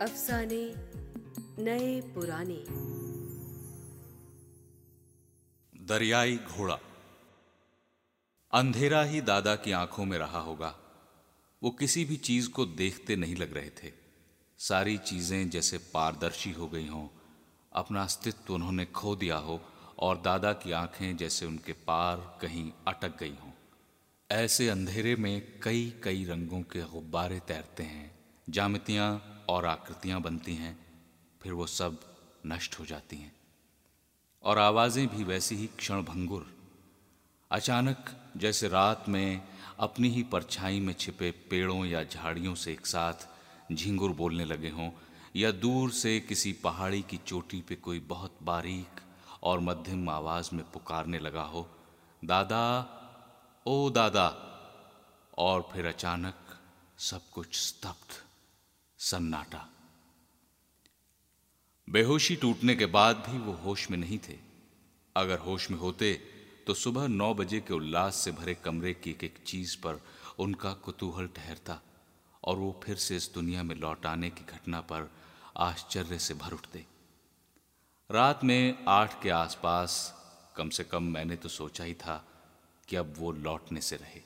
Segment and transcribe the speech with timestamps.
[0.00, 0.74] अफसाने,
[1.62, 2.64] नए पुराने।
[5.86, 6.78] दरियाई घोड़ा।
[8.52, 10.78] अंधेरा ही दादा की आँखों में रहा होगा।
[11.62, 13.92] वो किसी भी चीज़ को देखते नहीं लग रहे थे।
[14.58, 17.08] सारी चीज़ें जैसे पारदर्शी हो गई हों,
[17.72, 19.60] अपना अस्तित्व उन्होंने खो दिया हो
[19.98, 23.52] और दादा की आँखें जैसे उनके पार कहीं अटक गई हों।
[24.30, 28.18] ऐसे अंधेरे में कई कई रंगों के गुब्बारे तैरते हैं
[28.50, 30.78] जामितियाँ और आकृतियाँ बनती हैं,
[31.40, 32.00] फिर वो सब
[32.46, 33.32] नष्ट हो जाती हैं।
[34.44, 36.46] और आवाज़ें भी वैसी ही क्षणभंगुर।
[37.50, 43.28] अचानक जैसे रात में अपनी ही परछाई में छिपे पेड़ों या झाड़ियों से एक साथ
[43.72, 44.90] झिंगुर बोलने लगे हों,
[45.36, 49.00] या दूर से किसी पहाड़ी की चोटी पे कोई बहुत बारीक
[49.42, 51.68] और मध्यम आवाज़ में पुकारने लगा हो,
[52.24, 52.64] दादा,
[53.66, 54.28] ओ दादा!
[55.38, 56.34] और फिर अचानक
[56.98, 58.29] सब कुछ स्तब्ध।
[59.02, 59.68] सन्नाटा।
[61.90, 64.38] बेहोशी टूटने के बाद भी वो होश में नहीं थे।
[65.16, 66.14] अगर होश में होते
[66.66, 70.02] तो सुबह नौ बजे के उल्लास से भरे कमरे की एक एक चीज़ पर
[70.38, 71.80] उनका कुतूहल ठहरता
[72.44, 75.10] और वो फिर से इस दुनिया में लौट आने की घटना पर
[75.56, 76.86] आश्चर्य से भर उठते।
[78.10, 80.14] रात में आठ के आसपास,
[80.56, 82.26] कम से कम मैंने तो सोचा ही था
[82.88, 84.22] कि अब वो लौटने से रहे।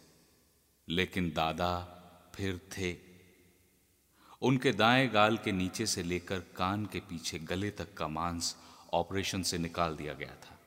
[0.88, 2.00] लेकिन दादा
[2.34, 3.03] फिर थे।
[4.44, 8.56] उनके दाएँ गाल के नीचे से लेकर कान के पीछे गले तक का मांस
[8.92, 10.58] ऑपरेशन से निकाल दिया गया था।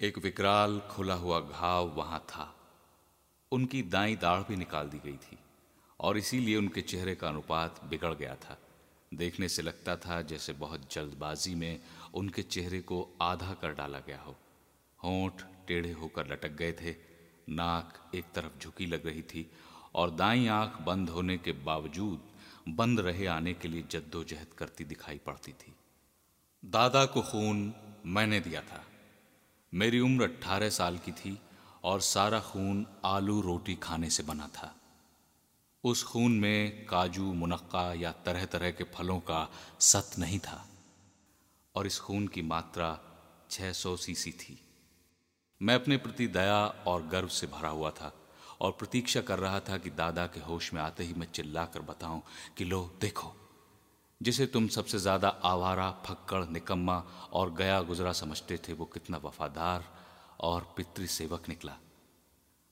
[0.00, 2.54] एक विकराल खुला हुआ घाव वहाँ था।
[3.52, 5.38] उनकी दाई दाढ़ भी निकाल दी गई थी
[6.00, 8.58] और इसीलिए उनके चेहरे का अनुपात बिगड़ गया था।
[9.14, 11.80] देखने से लगता था जैसे बहुत जल्दबाजी में
[12.14, 14.36] उनके चेहरे को आधा कर डाला गया हो।
[15.04, 15.32] होंठ
[15.68, 16.96] टेढ़े होकर लटक गए थे,
[17.48, 19.50] नाक एक तरफ़ झुकी लग रही थी
[19.94, 22.29] और दाई आँख बंद होने के बावजूद
[22.68, 25.74] बंद रहे आने के लिए जद्दोजहद करती दिखाई पड़ती थी।
[26.64, 27.74] दादा को खून
[28.06, 28.84] मैंने दिया था।
[29.74, 31.38] मेरी उम्र अट्ठारह साल की थी
[31.84, 34.76] और सारा खून आलू रोटी खाने से बना था।
[35.84, 39.50] उस खून में काजू, मुनक्का या तरह तरह के फलों का
[39.80, 40.68] सत नहीं था
[41.74, 43.00] और इस खून की मात्रा
[43.50, 44.60] 600 सीसी थी।
[45.62, 48.19] मैं अपने प्रति दया और गर्व से भरा हुआ था।
[48.60, 52.22] और प्रतीक्षा कर रहा था कि दादा के होश में आते ही मैं चिल्लाकर बताऊँ
[52.56, 53.36] कि लो, देखो,
[54.22, 56.98] जिसे तुम सबसे ज़्यादा आवारा, फक्कड़, निकम्मा
[57.32, 59.84] और गया गुजरा समझते थे, वो कितना वफादार
[60.40, 61.76] और पितृ सेवक निकला।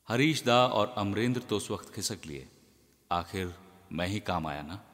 [0.08, 2.48] हरीश दा और अमरेंद्र तो उस वक्त खिसक लिए।
[3.12, 3.54] आखिर
[3.92, 4.84] मैं ही काम आया ना?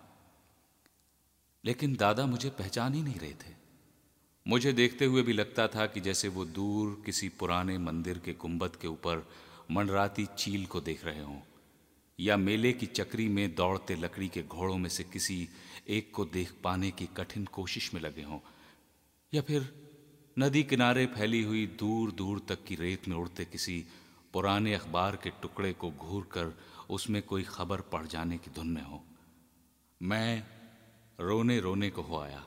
[1.65, 3.55] लेकिन दादा मुझे पहचान ही नहीं रहे थे।
[4.49, 8.77] मुझे देखते हुए भी लगता था कि जैसे वो दूर किसी पुराने मंदिर के गुंबद
[8.77, 9.29] के ऊपर
[9.71, 11.41] मंडराती चील को देख रहे हों,
[12.19, 15.49] या मेले की चक्री में दौड़ते लकड़ी के घोड़ों में से किसी
[15.89, 18.39] एक को देख पाने की कठिन कोशिश में लगे हों,
[19.33, 19.73] या फिर
[20.39, 23.85] नदी किनारे फैली हुई दूर दूर तक की रेत में उड़ते किसी
[24.33, 26.55] पुराने अखबार के टुकड़े को घूर कर
[26.91, 29.03] उसमें कोई खबर पड़ जाने की धुन में हो।
[30.01, 30.45] मैं
[31.21, 32.45] रोने रोने को हो आया।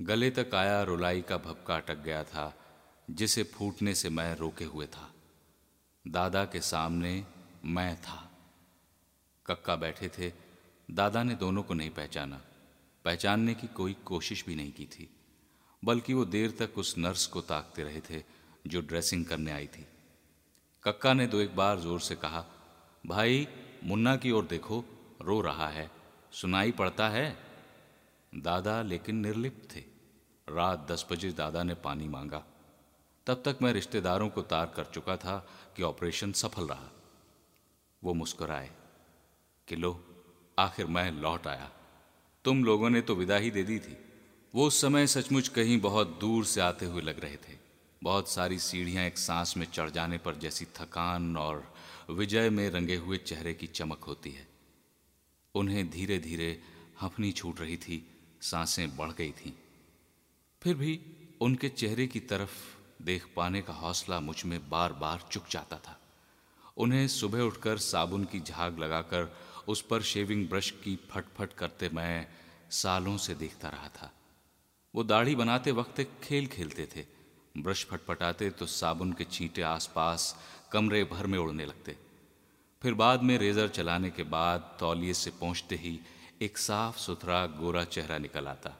[0.00, 2.54] गले तक आया रुलाई का भपका अटक गया था,
[3.10, 5.12] जिसे फूटने से मैं रोके हुए था।
[6.08, 7.24] दादा के सामने
[7.64, 8.30] मैं था।
[9.46, 10.32] कक्का बैठे थे।
[10.90, 12.40] दादा ने दोनों को नहीं पहचाना।
[13.04, 15.10] पहचानने की कोई कोशिश भी नहीं की थी।
[15.84, 18.24] बल्कि वो देर तक उस नर्स को ताकते रहे थे,
[18.66, 19.86] जो ड्रेसिंग करने आई थी।
[20.84, 22.44] कक्का ने दो एक बार ज़ोर से कहा,
[23.06, 23.48] भाई,
[23.84, 24.84] मुन्ना की ओर देखो,
[25.22, 25.90] रो रहा है।
[26.32, 27.36] सुनाई पड़ता है?
[28.34, 29.84] दादा लेकिन निर्लिप्त थे।
[30.48, 32.44] रात दस बजे दादा ने पानी मांगा।
[33.26, 36.90] तब तक मैं रिश्तेदारों को तार कर चुका था कि ऑपरेशन सफल रहा।
[38.04, 38.70] वो मुस्कुराए
[39.68, 40.04] कि, लो,
[40.58, 41.72] आखिर मैं लौट आया।
[42.44, 43.98] तुम लोगों ने तो विदा ही दे दी थी।
[44.54, 47.58] वो उस समय सचमुच कहीं बहुत दूर से आते हुए लग रहे थे।
[48.02, 51.74] बहुत सारी सीढ़ियाँ एक सांस में चढ़ जाने पर जैसी थकान और
[52.10, 54.48] विजय में रंगे हुए चेहरे की चमक होती है।
[55.54, 56.62] उन्हें धीरे धीरे
[57.00, 58.06] हफनी छूट रही थी,
[58.40, 59.52] साँसें बढ़ गई थीं।
[60.62, 61.00] फिर भी
[61.40, 66.00] उनके चेहरे की तरफ़ देख पाने का हौसला मुझमें बार बार चुक जाता था।
[66.76, 69.36] उन्हें सुबह उठकर साबुन की झाग लगाकर
[69.68, 72.26] उस पर शेविंग ब्रश की फटफट करते मैं
[72.70, 74.12] सालों से देखता रहा था।
[74.94, 77.06] वो दाढ़ी बनाते वक्त एक खेल खेलते थे।
[77.58, 80.36] ब्रश फटफटाते तो साबुन के छींटे आसपास
[80.72, 81.96] कमरे भर में उड़ने लगते।
[82.82, 86.00] फिर बाद में रेजर चलाने के बाद तौलिए से पहुँचते ही
[86.42, 88.76] एक साफ़ सुथरा गोरा चेहरा निकल आता।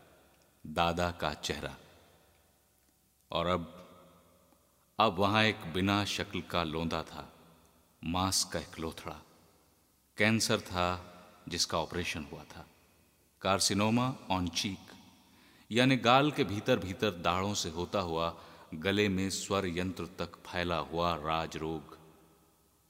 [0.66, 1.76] दादा का चेहरा।
[3.32, 3.77] और अब
[5.00, 7.32] अब वहाँ एक बिना शक्ल का लोंदा था,
[8.04, 9.22] मांस का एक लोथड़ा।
[10.16, 10.86] कैंसर था,
[11.48, 12.66] जिसका ऑपरेशन हुआ था।
[13.40, 14.78] कार्सिनोमा ऑन चीक,
[15.70, 18.36] यानी गाल के भीतर भीतर दाढ़ों से होता हुआ
[18.74, 21.98] गले में स्वर यंत्र तक फैला हुआ राज रोग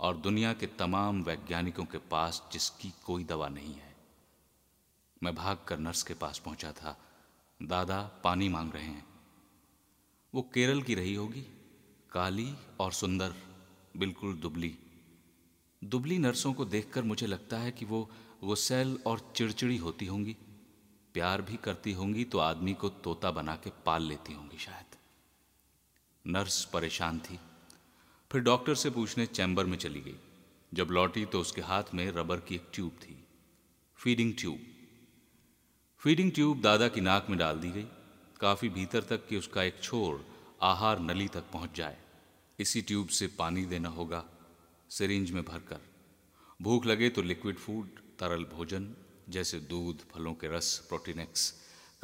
[0.00, 3.96] और दुनिया के तमाम वैज्ञानिकों के पास जिसकी कोई दवा नहीं है।
[5.22, 6.96] मैं भागकर नर्स के पास पहुँचा था।
[7.62, 9.06] दादा, पानी मांग रहे हैं।
[10.34, 11.46] वो केरल की रही होगी?
[12.12, 13.34] काली और सुंदर,
[13.96, 14.78] बिल्कुल दुबली।
[15.84, 18.10] दुबली नर्सों को देखकर मुझे लगता है कि वो
[18.44, 20.36] गुस्सैल और चिड़चिड़ी होती होंगी।
[21.14, 24.96] प्यार भी करती होंगी तो आदमी को तोता बना के पाल लेती होंगी शायद।
[26.26, 27.38] नर्स परेशान थी।
[28.32, 30.16] फिर डॉक्टर से पूछने चैम्बर में चली गई।
[30.74, 33.24] जब लौटी तो उसके हाथ में रबर की एक ट्यूब थी।
[33.96, 34.58] Feeding tube.
[35.98, 37.86] फीडिंग ट्यूब दादा की नाक में डाल दी गई।
[38.40, 41.98] काफ़ी भीतर तक कि उसका एक छोर आहार नली तक पहुँच जाए।
[42.58, 44.24] इसी ट्यूब से पानी देना होगा,
[44.90, 45.80] सिरिंज में भरकर।
[46.62, 47.88] भूख लगे तो लिक्विड फ़ूड,
[48.18, 48.96] तरल भोजन,
[49.28, 51.54] जैसे दूध, फलों के रस प्रोटीनेक्स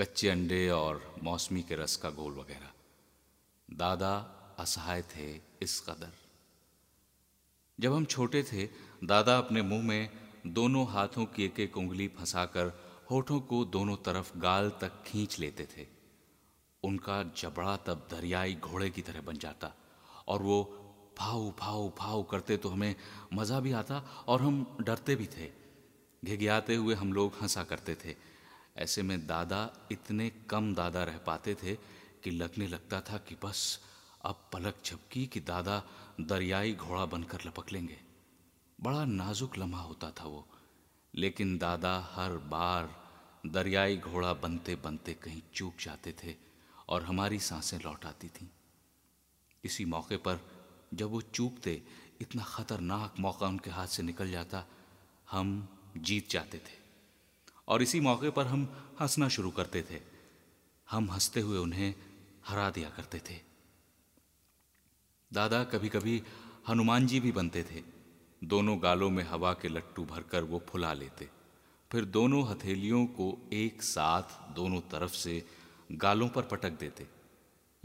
[0.01, 2.71] कच्चे अंडे और मौसमी के रस का गोल वगैरह।
[3.71, 4.17] दादा
[4.59, 6.13] असहाय थे इस कदर।
[7.81, 8.67] जब हम छोटे थे,
[9.05, 10.11] दादा अपने मुँह में
[10.47, 12.73] दोनों हाथों की एक एक उंगली फंसाकर
[13.11, 15.94] होठों को दोनों तरफ़ गाल तक खींच लेते थे।
[16.85, 19.73] उनका जबड़ा तब दरियाई घोड़े की तरह बन जाता
[20.29, 20.59] और वो
[21.19, 22.95] फाऊ फाऊ फाऊ करते तो हमें
[23.33, 23.99] मज़ा भी आता
[24.29, 25.51] और हम डरते भी थे।
[26.25, 28.15] घिघियाते हुए हम लोग हंसा करते थे।
[28.77, 31.75] ऐसे में दादा इतने कम दादा रह पाते थे
[32.25, 33.81] कि लगने लगता था कि बस
[34.25, 35.83] अब पलक झपकी कि दादा
[36.21, 37.99] दरियाई घोड़ा बनकर लपक लेंगे।
[38.81, 40.47] बड़ा नाजुक लम्हा होता था वो।
[41.15, 42.89] लेकिन दादा हर बार
[43.47, 46.44] दरियाई घोड़ा बनते बनते कहीं चूक जाते थे।
[46.89, 48.47] और हमारी साँसें लौट आती थीं।
[49.65, 50.41] इसी मौके पर
[50.95, 51.83] जब वो चूकते,
[52.21, 54.65] इतना खतरनाक मौका उनके हाथ से निकल जाता,
[55.31, 56.85] हम जीत जाते थे।
[57.69, 60.01] और इसी मौके पर हम हंसना शुरू करते थे।
[60.91, 61.95] हम हँसते हुए उन्हें
[62.47, 63.41] हरा दिया करते थे।
[65.33, 66.23] दादा कभी कभी
[66.69, 67.83] हनुमान जी भी बनते थे।
[68.45, 71.31] दोनों गालों में हवा के लट्टू भरकर वो फुला लेते।
[71.93, 75.47] फिर दोनों हथेलियों को एक साथ दोनों तरफ़ से
[75.95, 77.07] गालों पर पटक देते।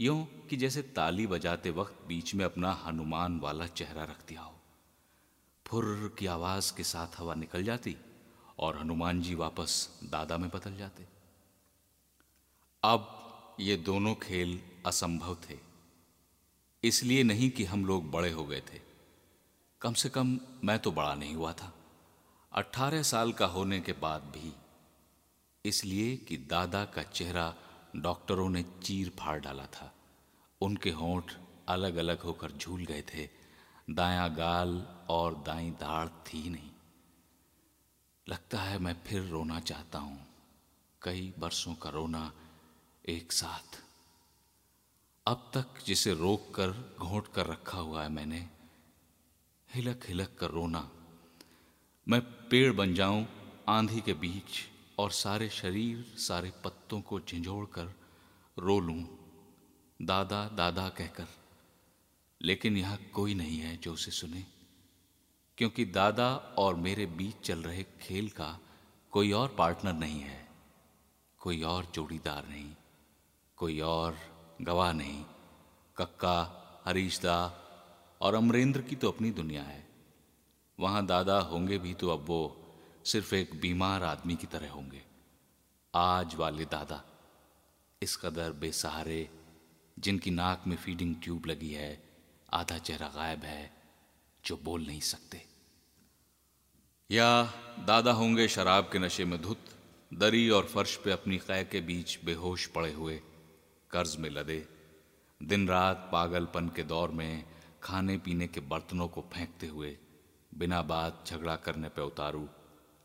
[0.00, 4.56] यूँ कि जैसे ताली बजाते वक्त बीच में अपना हनुमान वाला चेहरा रख दिया हो।
[5.66, 7.96] फुर की आवाज़ के साथ हवा निकल जाती
[8.58, 11.06] और हनुमान जी वापस दादा में बदल जाते।
[12.84, 13.16] अब
[13.60, 15.58] ये दोनों खेल असंभव थे।
[16.84, 18.80] इसलिए नहीं कि हम लोग बड़े हो गए थे।
[19.80, 21.74] कम से कम मैं तो बड़ा नहीं हुआ था।
[22.52, 24.52] अट्ठारह साल का होने के बाद भी।
[25.64, 27.54] इसलिए कि दादा का चेहरा
[27.96, 29.94] डॉक्टरों ने चीर फाड़ डाला था।
[30.60, 31.32] उनके होंठ
[31.68, 33.28] अलग अलग होकर झूल गए थे।
[33.90, 36.70] दाया गाल और दाई दाढ़ थी नहीं।
[38.28, 40.26] लगता है मैं फिर रोना चाहता हूँ।
[41.02, 42.32] कई बरसों का रोना
[43.08, 43.82] एक साथ।
[45.26, 48.50] अब तक जिसे रोक कर घोट कर रखा हुआ है मैंने
[49.74, 50.90] हिलक हिलक कर रोना।
[52.08, 53.28] मैं पेड़ बन जाऊँ,
[53.68, 57.94] आंधी के बीच। और सारे शरीर, सारे पत्तों को झिझोड़ कर
[58.56, 59.02] रो लूँ,
[60.00, 61.26] दादा दादा कहकर।
[62.40, 64.44] लेकिन यहाँ कोई नहीं है जो उसे सुने,
[65.58, 66.28] क्योंकि दादा
[66.58, 68.58] और मेरे बीच चल रहे खेल का
[69.12, 70.48] कोई और पार्टनर नहीं है,
[71.40, 72.70] कोई और जोड़ीदार नहीं,
[73.58, 74.16] कोई और
[74.62, 75.24] गवाह नहीं,
[75.96, 77.36] कक्का, हरीशदा
[78.20, 79.84] और अमरेंद्र की तो अपनी दुनिया है।
[80.78, 82.40] वहाँ दादा होंगे भी तो अब वो
[83.04, 85.02] सिर्फ़ एक बीमार आदमी की तरह होंगे।
[85.94, 87.04] आज वाले दादा
[88.02, 89.30] इस कदर बेसहारे,
[89.98, 92.02] जिनकी नाक में फीडिंग ट्यूब लगी है,
[92.52, 93.72] आधा चेहरा गायब है,
[94.44, 95.46] जो बोल नहीं सकते।
[97.10, 97.42] या
[97.86, 99.58] दादा होंगे शराब के नशे में धुत,
[100.14, 103.22] दरी और फर्श पे अपनी कै के बीच बेहोश पड़े हुए,
[103.90, 104.68] कर्ज में लदे।
[105.42, 107.44] दिन रात पागलपन के दौर में
[107.82, 109.98] खाने पीने के बर्तनों को फेंकते हुए,
[110.54, 112.48] बिना बात झगड़ा करने पे उतारू।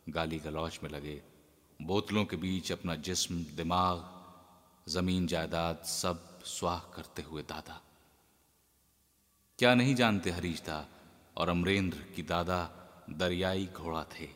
[0.10, 1.22] गाली गलौच में लगे।
[1.82, 4.12] बोतलों के बीच अपना जिस्म, दिमाग,
[4.92, 7.82] ज़मीन जायदाद सब स्वाह करते हुए दादा।
[9.60, 10.88] क्या नहीं जानते हरीशदा
[11.38, 12.72] और अमरेंद्र की दादा
[13.10, 14.30] दरियाई घोड़ा थे,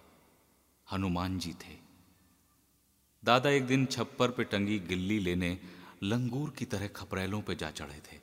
[0.91, 1.77] हनुमान जी थे।
[3.25, 5.59] दादा एक दिन छप्पर पे टंगी गिल्ली लेने
[6.03, 8.19] लंगूर की तरह खपरेलों पे जा चढ़े थे।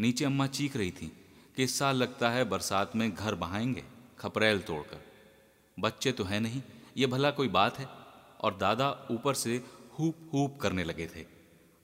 [0.00, 1.26] नीचे अम्मा चीख रही थी
[1.56, 3.84] कि इस साल लगता है बरसात में घर बहाएँगे
[4.18, 5.04] खपरेल तोड़कर।
[5.80, 6.62] बच्चे तो है नहीं
[6.98, 7.86] ये भला कोई बात है?
[8.40, 9.64] और दादा ऊपर से
[9.98, 11.26] हूप हूप करने लगे थे।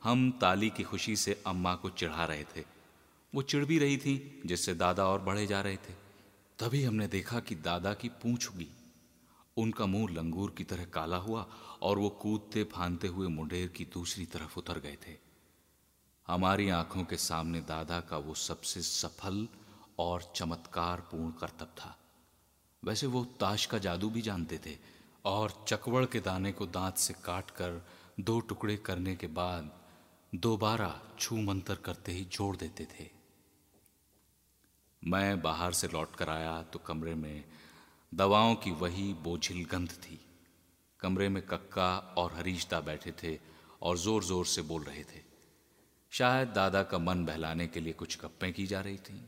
[0.02, 2.64] हम ताली की खुशी से अम्मा को चिढ़ा रहे थे।
[3.34, 5.92] वो चिढ़ भी रही थी, जिससे दादा और बढ़े जा रहे थे।
[6.58, 8.68] तभी हमने देखा कि दादा की पूंछ उगी।
[9.56, 11.46] उनका मुँह लंगूर की तरह काला हुआ
[11.82, 15.16] और वो कूदते फानते हुए मुंडेर की दूसरी तरफ़ उतर गए थे।
[16.26, 19.48] हमारी आँखों के सामने दादा का वो सबसे सफल
[19.98, 21.98] और चमत्कार पूर्ण करतब था।
[22.84, 24.94] वैसे वो ताश का जादू भी जानते थे
[25.24, 27.80] और चकवड़ के दाने को दांत से काट कर
[28.20, 29.70] दो टुकड़े करने के बाद
[30.32, 33.08] दोबारा छू मंतर करते ही जोड़ देते थे।
[35.02, 37.44] मैं बाहर से लौट कर आया तो कमरे में
[38.12, 40.20] दवाओं की वही बोझिल गंध थी।
[41.00, 43.38] कमरे में कक्का और हरीशदा बैठे थे
[43.82, 45.22] और ज़ोर ज़ोर से बोल रहे थे।
[46.12, 49.20] शायद दादा का मन बहलाने के लिए कुछ गप्पें की जा रही थी।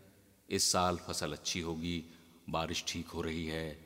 [0.49, 2.05] इस साल फ़सल अच्छी होगी,
[2.51, 3.86] बारिश ठीक हो रही है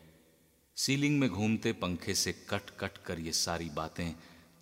[0.81, 4.13] सीलिंग में घूमते पंखे से कट कट कर ये सारी बातें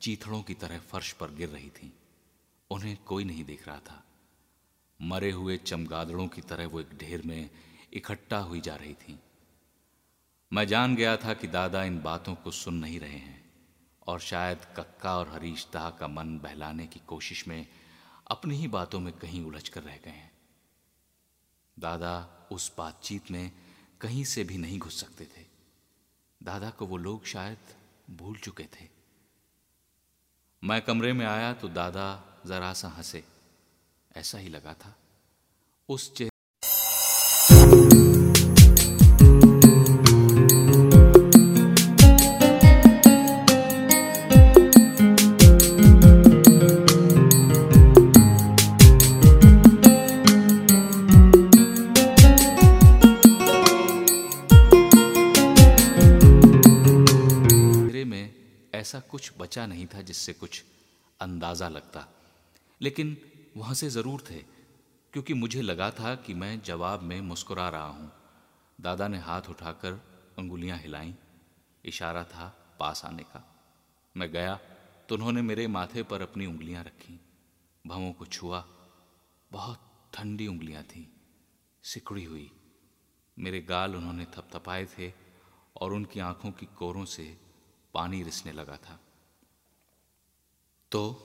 [0.01, 1.91] चीथड़ों की तरह फर्श पर गिर रही थीं।
[2.71, 4.05] उन्हें कोई नहीं देख रहा था।
[5.03, 7.51] मरे हुए चमगादड़ों की तरह वो एक ढेर में
[7.93, 9.21] इकट्ठा हुई जा रही थी।
[10.53, 13.51] मैं जान गया था कि दादा इन बातों को सुन नहीं रहे हैं
[14.07, 17.67] और शायद कक्का और हरीश दाह का मन बहलाने की कोशिश में
[18.31, 20.33] अपनी ही बातों में कहीं उलझ कर रह गए हैं।
[21.79, 23.53] दादा उस बातचीत में
[24.01, 25.48] कहीं से भी नहीं घुस सकते थे।
[26.43, 27.59] दादा को वो लोग शायद
[28.11, 28.89] भूल चुके थे।
[30.65, 33.25] मैं कमरे में आया तो दादा जरा सा हंसे।
[34.17, 34.97] ऐसा ही लगा था।
[35.89, 36.28] उस चेहरे
[58.89, 60.65] ऐसा कुछ बचा नहीं था जिससे कुछ
[61.21, 62.09] अंदाज़ा लगता।
[62.81, 63.17] लेकिन
[63.57, 64.39] वहाँ से ज़रूर थे,
[65.13, 68.11] क्योंकि मुझे लगा था कि मैं जवाब में मुस्कुरा रहा हूँ।
[68.81, 69.93] दादा ने हाथ उठाकर
[70.39, 71.15] अंगुलियाँ हिलाईं।
[71.85, 73.45] इशारा था पास आने का।
[74.17, 74.59] मैं गया
[75.09, 77.21] तो उन्होंने मेरे माथे पर अपनी उंगलियाँ रखी।
[77.87, 78.65] भवों को छुआ।
[79.51, 79.81] बहुत
[80.15, 81.05] ठंडी उंगलियाँ थीं।
[81.85, 82.51] सिकुड़ी हुई।
[83.39, 85.13] मेरे गाल उन्होंने थपथपाए थे
[85.77, 87.48] और उनकी आँखों की कोरों से
[87.95, 89.01] पानी रिसने लगा था।
[90.93, 91.25] तो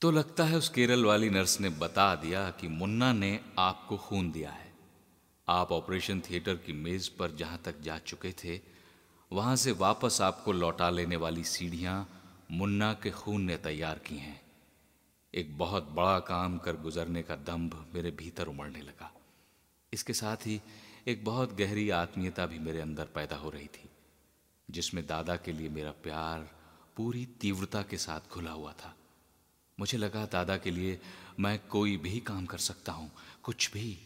[0.00, 4.30] तो लगता है उस केरल वाली नर्स ने बता दिया कि मुन्ना ने आपको खून
[4.32, 4.72] दिया है।
[5.48, 8.60] आप ऑपरेशन थिएटर की मेज पर जहाँ तक जा चुके थे,
[9.32, 11.96] वहाँ से वापस आपको लौटा लेने वाली सीढ़ियाँ
[12.50, 14.40] मुन्ना के खून ने तैयार की हैं।
[15.34, 19.12] एक बहुत बड़ा काम कर गुजरने का दम्भ मेरे भीतर उमड़ने लगा।
[19.92, 20.60] इसके साथ ही
[21.06, 23.88] एक बहुत गहरी आत्मीयता भी मेरे अंदर पैदा हो रही थी।
[24.68, 26.50] जिसमें दादा के लिए मेरा प्यार
[26.96, 28.94] पूरी तीव्रता के साथ खुला हुआ था।
[29.78, 31.00] मुझे लगा दादा के लिए
[31.40, 33.10] मैं कोई भी काम कर सकता हूँ,
[33.42, 33.98] कुछ भी।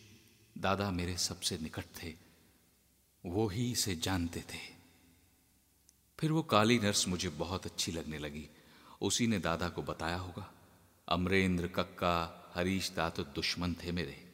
[0.59, 2.15] दादा मेरे सबसे निकट थे,
[3.25, 4.59] वो ही इसे जानते थे।
[6.19, 8.49] फिर वो काली नर्स मुझे बहुत अच्छी लगने लगी।
[9.01, 10.51] उसी ने दादा को बताया होगा,
[11.09, 14.25] अमरेंद्र, कक्का, हरीश दा तो दुश्मन थे मेरे।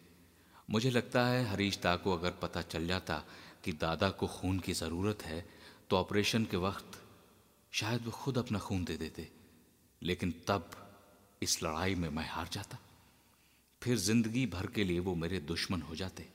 [0.70, 3.22] मुझे लगता है हरीश दा को अगर पता चल जाता
[3.64, 5.53] कि दादा को खून की ज़रूरत है
[5.90, 7.00] तो ऑपरेशन के वक्त
[7.72, 9.28] शायद वो खुद अपना खून दे देते,
[10.02, 10.70] लेकिन तब
[11.42, 12.78] इस लड़ाई में मैं हार जाता।
[13.82, 16.26] फिर ज़िंदगी भर के लिए वो मेरे दुश्मन हो जाते।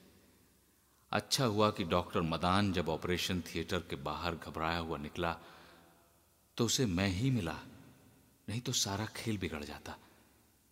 [1.12, 5.38] अच्छा हुआ कि डॉक्टर मदान जब ऑपरेशन थिएटर के बाहर घबराया हुआ निकला
[6.58, 7.56] तो उसे मैं ही मिला,
[8.48, 9.96] नहीं तो सारा खेल बिगड़ जाता।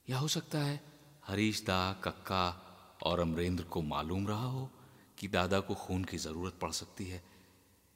[0.08, 0.80] या हो सकता है
[1.28, 4.70] हरीश दा, कक्का और अमरेंद्र को मालूम रहा हो
[5.18, 7.22] कि दादा को खून की ज़रूरत पड़ सकती है।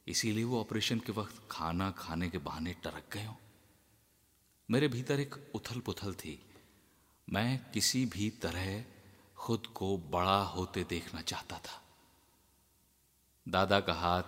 [0.08, 3.36] इसीलिए वो ऑपरेशन के वक्त खाना खाने के बहाने टरक गए हो।
[4.70, 6.50] मेरे भीतर एक उथल पुथल थी।
[7.30, 8.84] मैं किसी भी तरह
[9.36, 11.82] खुद को बड़ा होते देखना चाहता था।
[13.48, 14.22] दादा का हाथ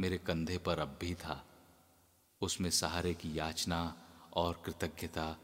[0.00, 1.46] मेरे कंधे पर अब भी था।
[2.40, 3.96] उसमें सहारे की याचना
[4.34, 5.36] और कृतज्ञता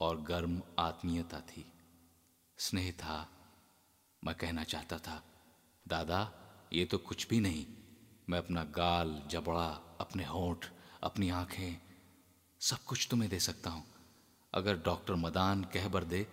[0.00, 1.72] और गर्म आत्मीयता थी।
[2.58, 3.30] स्नेह था,
[4.24, 5.24] मैं कहना चाहता था,
[5.88, 6.32] दादा,
[6.72, 7.66] ये तो कुछ भी नहीं।
[8.30, 10.66] मैं अपना गाल, जबड़ा, अपने होठ,
[11.02, 11.80] अपनी आँखें,
[12.60, 13.84] सब कुछ तुम्हें दे सकता हूँ।
[14.54, 16.26] अगर डॉक्टर मदान कह बर दे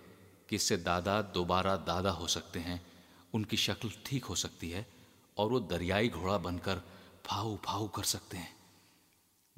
[0.50, 2.86] कि इससे दादा दोबारा दादा हो सकते हैं,
[3.34, 4.88] उनकी शक्ल ठीक हो सकती है
[5.38, 6.82] और वो दरियाई घोड़ा बनकर
[7.26, 8.56] फाऊ फाऊ कर सकते हैं।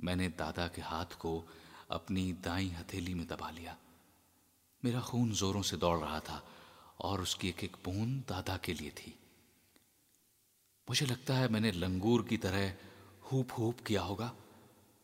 [0.03, 1.47] मैंने दादा के हाथ को
[1.91, 3.77] अपनी दाई हथेली में दबा लिया।
[4.85, 6.43] मेरा खून जोरों से दौड़ रहा था
[6.99, 9.19] और उसकी एक एक बूंद दादा के लिए थी।
[10.89, 12.75] मुझे लगता है मैंने लंगूर की तरह
[13.31, 14.33] हूप हूप किया होगा,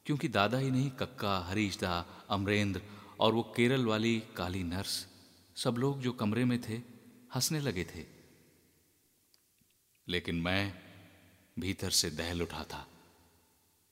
[0.05, 2.81] क्योंकि दादा ही नहीं, कक्का, हरीशदा, अमरेंद्र
[3.19, 5.07] और वो केरल वाली काली नर्स,
[5.55, 6.77] सब लोग जो कमरे में थे,
[7.35, 8.05] हंसने लगे थे।
[10.07, 10.81] लेकिन मैं
[11.59, 12.87] भीतर से दहल उठा था।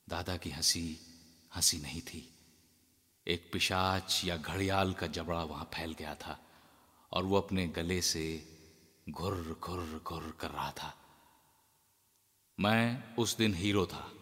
[0.08, 1.00] दादा की हँसी
[1.56, 2.34] हँसी नहीं थी।
[3.26, 6.46] एक पिशाच या घड़ियाल का जबड़ा वहाँ फैल गया था
[7.12, 8.48] और वो अपने गले से
[9.10, 10.97] घुर घुर घुर कर रहा था।
[12.60, 14.12] मैं उस दिन हीरो था।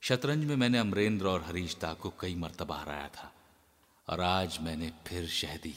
[0.00, 3.32] शतरंज में मैंने अमरेंद्र और हरीश दा को कई मरतबा हराया था
[4.08, 5.74] और आज मैंने फिर शह दी।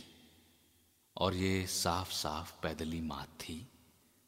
[1.18, 3.68] और ये साफ़ साफ़ पैदली मात थी।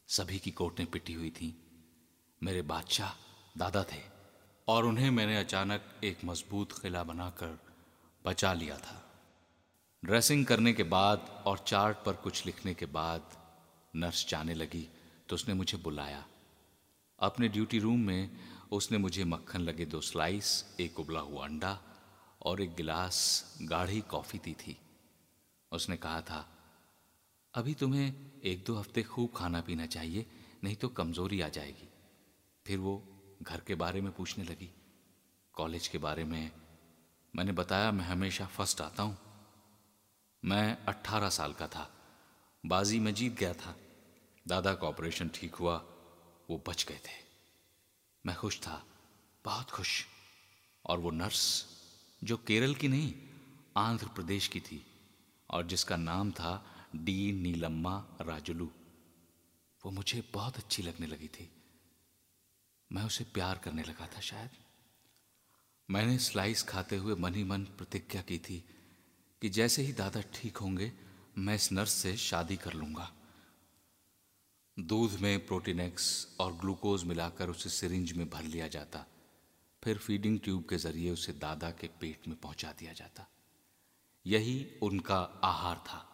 [0.08, 1.50] सभी की कोटें पिटी हुई थी।
[2.44, 3.12] मेरे बादशाह
[3.58, 4.02] दादा थे
[4.68, 7.60] और उन्हें मैंने अचानक एक मज़बूत किला बनाकर
[8.26, 9.12] बचा लिया था।
[10.06, 13.22] ड्रेसिंग करने के बाद और चार्ट पर कुछ लिखने के बाद
[13.96, 14.90] नर्स जाने लगी
[15.30, 16.26] तो उसने मुझे बुलाया।
[17.20, 18.30] अपने ड्यूटी रूम में
[18.72, 21.80] उसने मुझे मक्खन लगे दो स्लाइस, एक उबला हुआ अंडा
[22.42, 24.78] और एक गिलास गाढ़ी कॉफ़ी दी थी।
[25.72, 26.46] उसने कहा था,
[27.54, 30.26] अभी तुम्हें एक दो हफ़्ते खूब खाना पीना चाहिए,
[30.64, 31.90] नहीं तो कमज़ोरी आ जाएगी।
[32.66, 33.04] फिर वो
[33.44, 34.72] घर के बारे में पूछने लगी।
[35.54, 36.52] कॉलेज के बारे में
[37.34, 39.18] मैंने बताया, मैं हमेशा फ़र्स्ट आता हूँ।
[40.44, 41.90] मैं अट्ठारह साल का था।
[42.64, 43.76] बाजी में जीत गया था।
[44.48, 45.78] दादा का ऑपरेशन ठीक हुआ
[46.50, 47.26] वो बच गए थे।
[48.26, 48.86] मैं खुश था,
[49.46, 50.06] बहुत खुश।
[50.86, 51.66] और वो नर्स,
[52.24, 53.14] जो केरल की नहीं,
[53.78, 54.86] आंध्र प्रदेश की थी,
[55.50, 58.72] और जिसका नाम था डी नीलम्मा राजुलू।
[59.86, 61.52] वो मुझे बहुत अच्छी लगने लगी थी।
[62.92, 64.50] मैं उसे प्यार करने लगा था शायद।
[65.90, 68.66] मैंने स्लाइस खाते हुए मन ही मन प्रतिज्ञा की थी
[69.42, 70.94] कि जैसे ही दादा ठीक होंगे,
[71.38, 73.14] मैं इस नर्स से शादी कर लूँगा।
[74.80, 79.06] दूध में प्रोटीनेक्स और ग्लूकोज मिलाकर उसे सिरिंज में भर लिया जाता,
[79.84, 83.28] फिर फीडिंग ट्यूब के ज़रिए उसे दादा के पेट में पहुँचा दिया जाता।
[84.28, 86.10] यही उनका आहार था।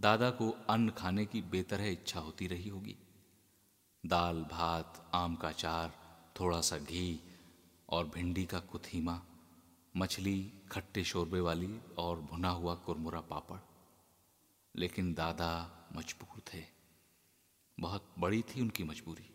[0.00, 2.96] दादा को अन्न खाने की बेतरह इच्छा होती रही होगी।
[4.06, 5.92] दाल, भात, आम का चार
[6.40, 7.20] थोड़ा सा घी
[7.88, 9.22] और भिंडी का कुथीमा,
[9.96, 13.58] मछली, खट्टे शोरबे वाली और भुना हुआ कुरमुरा पापड़।
[14.76, 16.77] लेकिन दादा मजबूर थे।
[17.78, 19.30] बहुत बड़ी थी उनकी मजबूरी।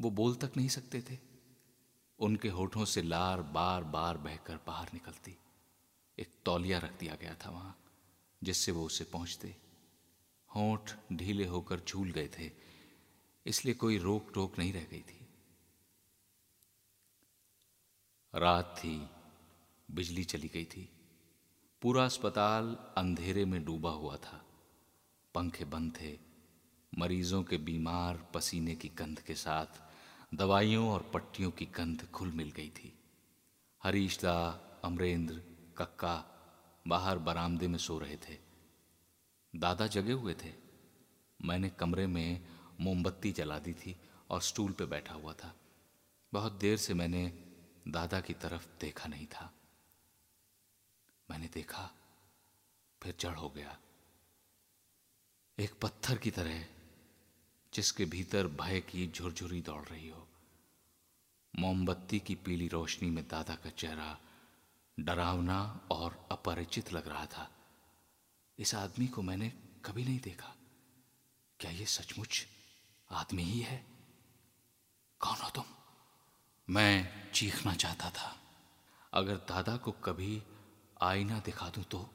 [0.00, 1.18] वो बोल तक नहीं सकते थे।
[2.18, 5.36] उनके होठों से लार बार बार बहकर बाहर निकलती।
[6.18, 7.76] एक तौलिया रख दिया गया था वहाँ,
[8.42, 9.56] जिससे वो उसे पहुँचते।
[10.50, 12.50] होठ ढीले होकर झूल गए थे,
[13.46, 15.26] इसलिए कोई रोक टोक नहीं रह गई थी।
[18.34, 19.08] रात थी,
[19.90, 20.88] बिजली चली गई थी।
[21.82, 24.44] पूरा अस्पताल अंधेरे में डूबा हुआ था।
[25.34, 26.29] पंखे बंद थे
[26.98, 29.66] मरीजों के बीमार पसीने की गंध के साथ
[30.34, 32.98] दवाइयों और पट्टियों की गंध खुल मिल गई थी।
[33.82, 34.50] हरीश दा
[34.84, 35.34] अमरेंद्र,
[35.78, 36.24] कक्का
[36.88, 38.38] बाहर बरामदे में सो रहे थे।
[39.56, 40.54] दादा जगे हुए थे।
[41.42, 42.46] मैंने कमरे में
[42.80, 44.00] मोमबत्ती जला दी थी
[44.30, 45.56] और स्टूल पे बैठा हुआ था।
[46.32, 47.26] बहुत देर से मैंने
[47.88, 49.54] दादा की तरफ़ देखा नहीं था।
[51.30, 51.90] मैंने देखा,
[53.02, 53.78] फिर जड़ हो गया।
[55.58, 56.66] एक पत्थर की तरह
[57.74, 60.28] जिसके भीतर भय की झुरझुरी दौड़ रही हो।
[61.58, 64.18] मोमबत्ती की पीली रोशनी में दादा का चेहरा
[65.00, 67.50] डरावना और अपरिचित लग रहा था।
[68.58, 69.48] इस आदमी को मैंने
[69.84, 70.56] कभी नहीं देखा।
[71.60, 72.46] क्या ये सचमुच
[73.10, 73.86] आदमी ही है?
[75.20, 75.64] कौन हो तुम?
[76.70, 78.40] मैं चीखना चाहता था।
[79.12, 80.42] अगर दादा को कभी
[81.02, 82.10] आईना दिखा दूँ तो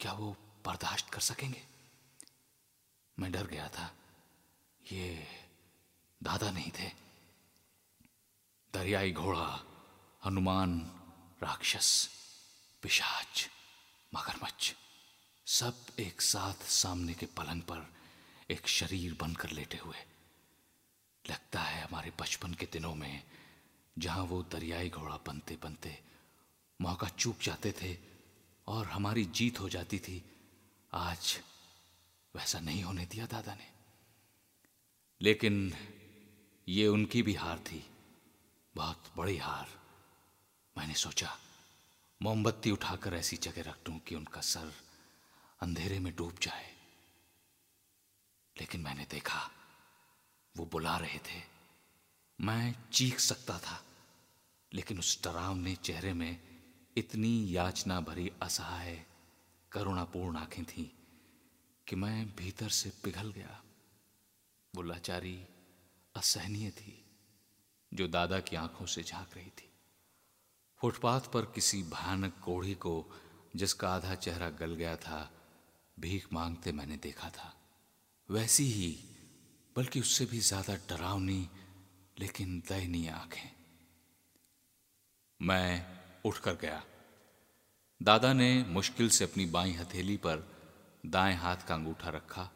[0.00, 0.32] क्या वो
[0.66, 1.62] बर्दाश्त कर सकेंगे?
[3.18, 3.96] मैं डर गया था।
[4.86, 5.26] ये
[6.22, 6.88] दादा नहीं थे।
[8.74, 9.64] दरियाई घोड़ा,
[10.24, 10.80] हनुमान,
[11.42, 12.08] राक्षस,
[12.82, 13.48] पिशाच,
[14.14, 14.74] मगरमच्छ,
[15.46, 17.86] सब एक साथ सामने के पलंग पर
[18.50, 19.96] एक शरीर बनकर लेटे हुए।
[21.30, 23.22] लगता है हमारे बचपन के दिनों में
[23.98, 25.98] जहाँ वो दरियाई घोड़ा बनते बनते
[26.80, 27.96] मौका चूक जाते थे
[28.66, 30.22] और हमारी जीत हो जाती थी,
[30.92, 31.38] आज
[32.34, 33.79] वैसा नहीं होने दिया दादा ने।
[35.22, 35.74] लेकिन
[36.68, 37.90] ये उनकी भी हार थी।
[38.74, 39.68] बहुत बड़ी हार,
[40.78, 41.38] मैंने सोचा।
[42.22, 44.72] मोमबत्ती उठाकर ऐसी जगह रख दूँ कि उनका सर
[45.62, 46.76] अंधेरे में डूब जाए।
[48.60, 49.50] लेकिन मैंने देखा,
[50.56, 51.42] वो बुला रहे थे।
[52.40, 53.84] मैं चीख सकता था,
[54.72, 56.40] लेकिन उस डरावने चेहरे में
[56.96, 59.06] इतनी याचना भरी असहाय,
[59.72, 60.88] करुणापूर्ण आँखें थीं
[61.88, 63.62] कि मैं भीतर से पिघल गया।
[64.76, 65.46] वो लाचारी
[66.16, 67.04] असहनीय थी,
[67.94, 69.70] जो दादा की आँखों से झाँक रही थी।
[70.80, 73.12] फुटपाथ पर किसी भयानक कोढ़ी को,
[73.56, 75.30] जिसका आधा चेहरा गल गया था,
[76.00, 77.54] भीख मांगते मैंने देखा था।
[78.30, 79.04] वैसी ही,
[79.76, 81.48] बल्कि उससे भी ज़्यादा डरावनी,
[82.18, 83.50] लेकिन दयनीय आँखें।
[85.40, 85.86] मैं
[86.24, 86.82] उठकर गया।
[88.02, 90.48] दादा ने मुश्किल से अपनी बाई हथेली पर
[91.06, 92.50] दाएँ हाथ का अंगूठा रखा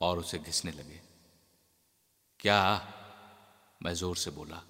[0.00, 1.05] और उसे घिसने लगे।
[2.46, 2.82] क्या
[3.82, 4.62] मैं ज़ोर से बोला,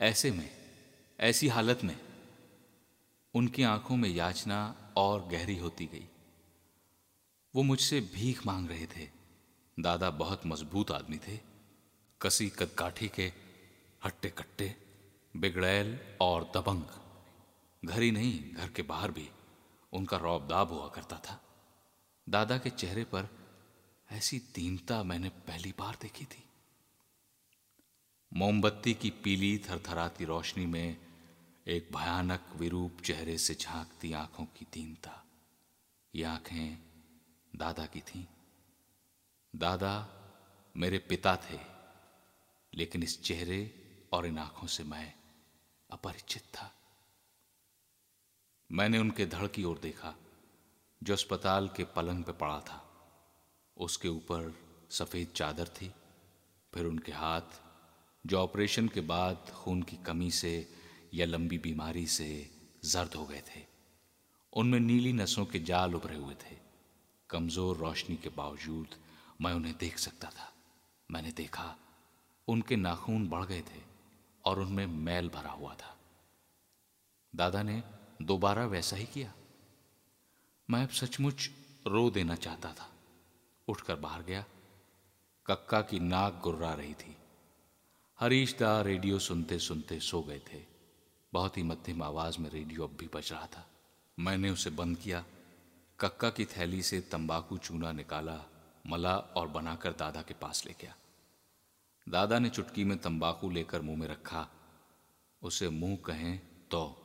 [0.00, 0.50] ऐसे में,
[1.20, 1.96] ऐसी हालत में
[3.34, 6.06] उनकी आँखों में याचना और गहरी होती गई।
[7.54, 9.08] वो मुझसे भीख मांग रहे थे।
[9.80, 11.40] दादा बहुत मज़बूत आदमी थे।
[12.20, 13.32] कसी कदकाठी के
[14.04, 14.76] हट्टे कट्टे,
[15.36, 19.28] बिगड़ैल और दबंग। घर ही नहीं, घर के बाहर भी
[19.92, 21.40] उनका रौबदाब हुआ करता था।
[22.28, 23.28] दादा के चेहरे पर
[24.12, 26.43] ऐसी दीनता मैंने पहली बार देखी थी।
[28.36, 30.96] मोमबत्ती की पीली थरथराती रोशनी में
[31.66, 35.24] एक भयानक विरूप चेहरे से झांकती आँखों की दीनता।
[36.14, 36.78] ये आँखें
[37.56, 38.26] दादा की थीं।
[39.56, 40.08] दादा
[40.76, 41.58] मेरे पिता थे,
[42.74, 45.14] लेकिन इस चेहरे और इन आँखों से मैं
[45.90, 46.74] अपरिचित था।
[48.72, 50.14] मैंने उनके धड़ की ओर देखा,
[51.02, 52.84] जो अस्पताल के पलंग पे पड़ा था।
[53.76, 54.54] उसके ऊपर
[54.90, 55.94] सफ़ेद चादर थी,
[56.74, 57.63] फिर उनके हाथ
[58.26, 60.72] जो ऑपरेशन के बाद खून की कमी से
[61.14, 62.50] या लंबी बीमारी से
[62.84, 63.64] जर्द हो गए थे।
[64.52, 66.56] उनमें नीली नसों के जाल उभरे हुए थे।
[67.30, 68.86] कमज़ोर रोशनी के बावजूद
[69.40, 70.52] मैं उन्हें देख सकता था।
[71.10, 71.76] मैंने देखा,
[72.48, 73.82] उनके नाखून बढ़ गए थे
[74.44, 75.96] और उनमें मैल भरा हुआ था।
[77.34, 77.82] दादा ने
[78.22, 79.34] दोबारा वैसा ही किया।
[80.70, 81.50] मैं अब सचमुच
[81.86, 82.90] रो देना चाहता था।
[83.68, 84.44] उठकर बाहर गया।
[85.46, 87.16] कक्का की नाक गुर्रा रही थी।
[88.20, 90.64] हरीश दा रेडियो सुनते सुनते सो गए थे।
[91.32, 93.70] बहुत ही मध्यम आवाज़ में रेडियो अब भी बज रहा था।
[94.18, 95.24] मैंने उसे बंद किया।
[96.00, 98.44] कक्का की थैली से तंबाकू चूना निकाला,
[98.86, 100.96] मला और बनाकर दादा के पास ले गया।
[102.08, 104.48] दादा ने चुटकी में तंबाकू लेकर मुँह में रखा।
[105.42, 106.38] उसे मुँह कहें
[106.70, 107.00] तो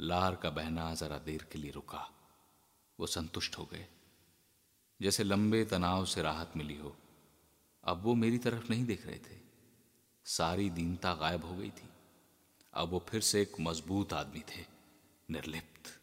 [0.00, 2.10] लार का बहना जरा देर के लिए रुका।
[3.00, 3.86] वो संतुष्ट हो गए।
[5.02, 6.96] जैसे लंबे तनाव से राहत मिली हो।
[7.84, 9.41] अब वो मेरी तरफ़ नहीं देख रहे थे।
[10.24, 11.88] सारी दीनता गायब हो गई थी।
[12.74, 14.66] अब वो फिर से एक मज़बूत आदमी थे,
[15.30, 16.00] निर्लिप्त।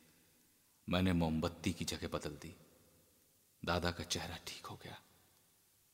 [0.89, 2.55] मैंने मोमबत्ती की जगह बदल दी।
[3.65, 5.01] दादा का चेहरा ठीक हो गया।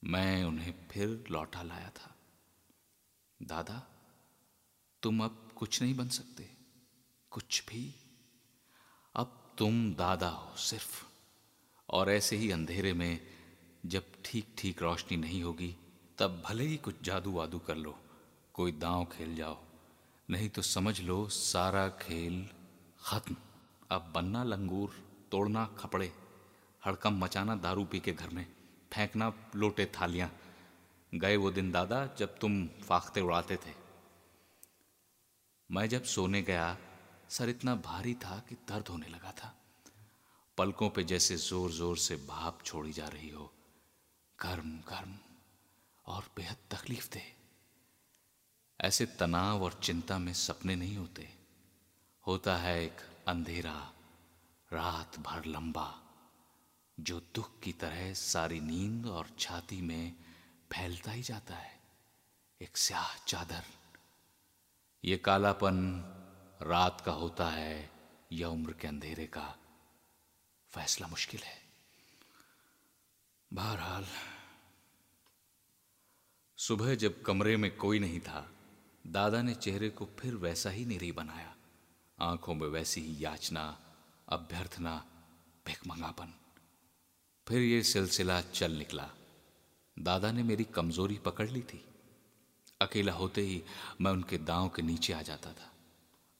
[0.03, 2.15] मैं उन्हें फिर लौटा लाया था।
[3.41, 3.88] दादा,
[5.03, 6.57] तुम अब कुछ नहीं बन सकते।
[7.29, 7.95] कुछ भी।
[9.15, 11.05] अब तुम दादा हो सिर्फ़।
[11.89, 13.27] और ऐसे ही अंधेरे में
[13.85, 15.77] जब ठीक ठीक रोशनी नहीं होगी,
[16.17, 18.04] तब भले ही कुछ जादू वादू कर लो।
[18.55, 19.57] कोई दांव खेल जाओ।
[20.29, 22.45] नहीं तो समझ लो सारा खेल
[23.01, 23.35] खत्म।
[23.91, 24.91] अब बनना लंगूर,
[25.31, 26.11] तोड़ना खपड़े
[26.83, 28.45] हड़कम मचाना दारू पी के घर में,
[28.91, 30.29] फेंकना लोटे थालियाँ।
[31.13, 33.73] गए वो दिन दादा जब तुम फाखते उड़ाते थे।
[35.69, 36.77] मैं जब सोने गया,
[37.29, 39.53] सर इतना भारी था कि दर्द होने लगा था।
[40.57, 43.51] पलकों पे जैसे ज़ोर ज़ोर से भाप छोड़ी जा रही हो।
[44.39, 45.15] गर्म गर्म
[46.05, 47.34] और बेहद तकलीफ़ थे
[48.81, 51.38] ऐसे तनाव और चिंता में सपने नहीं होते।
[52.27, 53.93] होता है एक अंधेरा,
[54.73, 56.01] रात भर लंबा,
[56.99, 60.15] जो दुख की तरह सारी नींद और छाती में
[60.71, 61.79] फैलता ही जाता है।
[62.61, 63.63] एक स्याह चादर।
[65.05, 65.75] ये कालापन
[66.61, 67.91] रात का होता है
[68.31, 69.55] या उम्र के अंधेरे का
[70.69, 71.61] फैसला मुश्किल है।
[73.53, 74.05] बहरहाल,
[76.57, 78.51] सुबह जब कमरे में कोई नहीं था
[79.05, 81.53] दादा ने चेहरे को फिर वैसा ही निरी बनाया।
[82.19, 83.77] आँखों में वैसी ही याचना,
[84.27, 84.95] अभ्यर्थना
[85.65, 86.33] भिकमंगापन
[87.47, 89.09] फिर ये सिलसिला चल निकला।
[89.97, 91.83] दादा ने मेरी कमज़ोरी पकड़ ली थी।
[92.81, 93.61] अकेला होते ही
[94.01, 95.71] मैं उनके दांव के नीचे आ जाता था।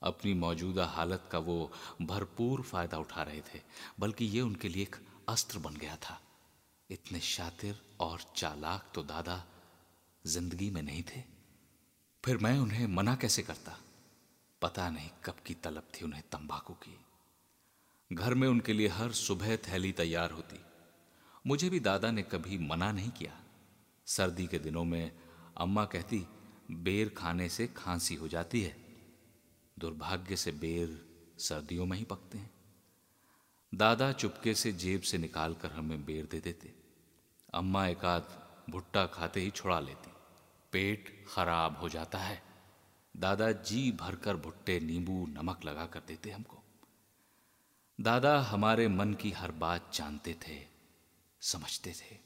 [0.02, 3.62] अपनी मौजूदा हालत का वो भरपूर फ़ायदा उठा रहे थे,
[4.00, 4.96] बल्कि ये उनके लिए एक
[5.30, 6.20] अस्त्र बन गया था।
[6.90, 9.44] इतने शातिर और चालाक तो दादा
[10.26, 11.35] ज़िंदगी में नहीं थे।
[12.26, 13.80] फिर मैं उन्हें मना कैसे करता?
[14.62, 17.06] पता नहीं कब की तलब थी उन्हें तंबाकू की।
[18.14, 20.60] घर में उनके लिए हर सुबह थैली तैयार होती।
[21.48, 23.44] मुझे भी दादा ने कभी मना नहीं किया।
[24.06, 25.20] सर्दी के दिनों में
[25.58, 26.28] अम्मा कहती,
[26.72, 28.78] बेर खाने से खांसी हो जाती है।
[29.80, 31.06] दुर्भाग्य से बेर
[31.40, 32.52] सर्दियों में ही पकते हैं।
[33.76, 36.74] दादा चुपके से जेब से निकालकर हमें बेर दे देते।
[37.54, 40.15] अम्मा एक आध भुट्टा खाते ही छुड़ा लेती।
[40.76, 42.44] पेट खराब हो जाता है।
[43.18, 46.64] दादा जी भरकर भुट्टे नींबू नमक लगा कर देते हमको।
[48.02, 50.68] दादा हमारे मन की हर बात जानते थे,
[51.42, 52.18] समझते थे।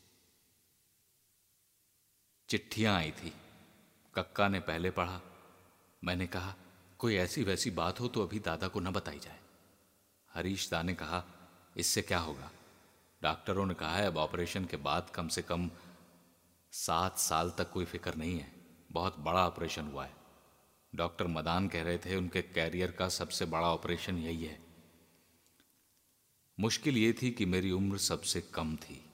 [2.50, 3.34] चिट्ठियाँ आई थी।
[4.16, 5.22] कक्का ने पहले पढ़ा।
[6.04, 6.56] मैंने कहा,
[6.98, 9.40] कोई ऐसी वैसी बात हो तो अभी दादा को न बताई जाए।
[10.34, 11.24] हरीश दा ने कहा,
[11.78, 12.52] इससे क्या होगा?
[13.24, 15.72] डॉक्टरों ने कहा है अब ऑपरेशन के बाद कम से कम
[16.72, 18.52] सात साल तक कोई फ़िक्र नहीं है।
[18.92, 20.16] बहुत बड़ा ऑपरेशन हुआ है।
[20.96, 24.60] डॉक्टर मदान कह रहे थे, उनके कैरियर का सबसे बड़ा ऑपरेशन यही है।
[26.60, 29.06] मुश्किल ये थी कि मेरी उम्र सबसे कम थी।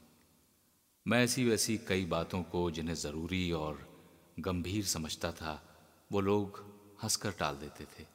[1.08, 3.90] मैं ऐसी वैसी कई बातों को जिन्हें ज़रूरी और
[4.40, 5.80] गंभीर समझता था,
[6.12, 6.64] वो लोग
[7.04, 8.06] हंसकर टाल देते थे।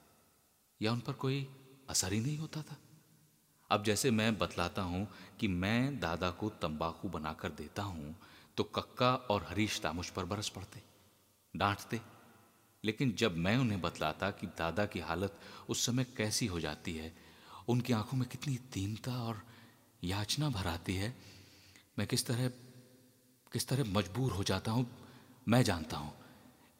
[0.82, 1.48] या उन पर कोई
[1.88, 2.76] असर ही नहीं होता था?
[3.70, 5.08] अब जैसे मैं बतलाता हूँ
[5.40, 8.16] कि मैं दादा को तंबाकू बनाकर देता हूँ
[8.60, 10.82] तो कक्का और हरीश मुझ पर बरस पड़ते,
[11.56, 12.00] डांटते।
[12.84, 17.16] लेकिन जब मैं उन्हें बतलाता कि दादा की हालत उस समय कैसी हो जाती है,
[17.68, 19.42] उनकी आँखों में कितनी दीनता और
[20.04, 21.16] याचना भर आती है,
[21.98, 22.48] मैं किस तरह
[23.52, 24.90] किस तरह मजबूर हो जाता हूँ,
[25.48, 26.14] मैं जानता हूँ।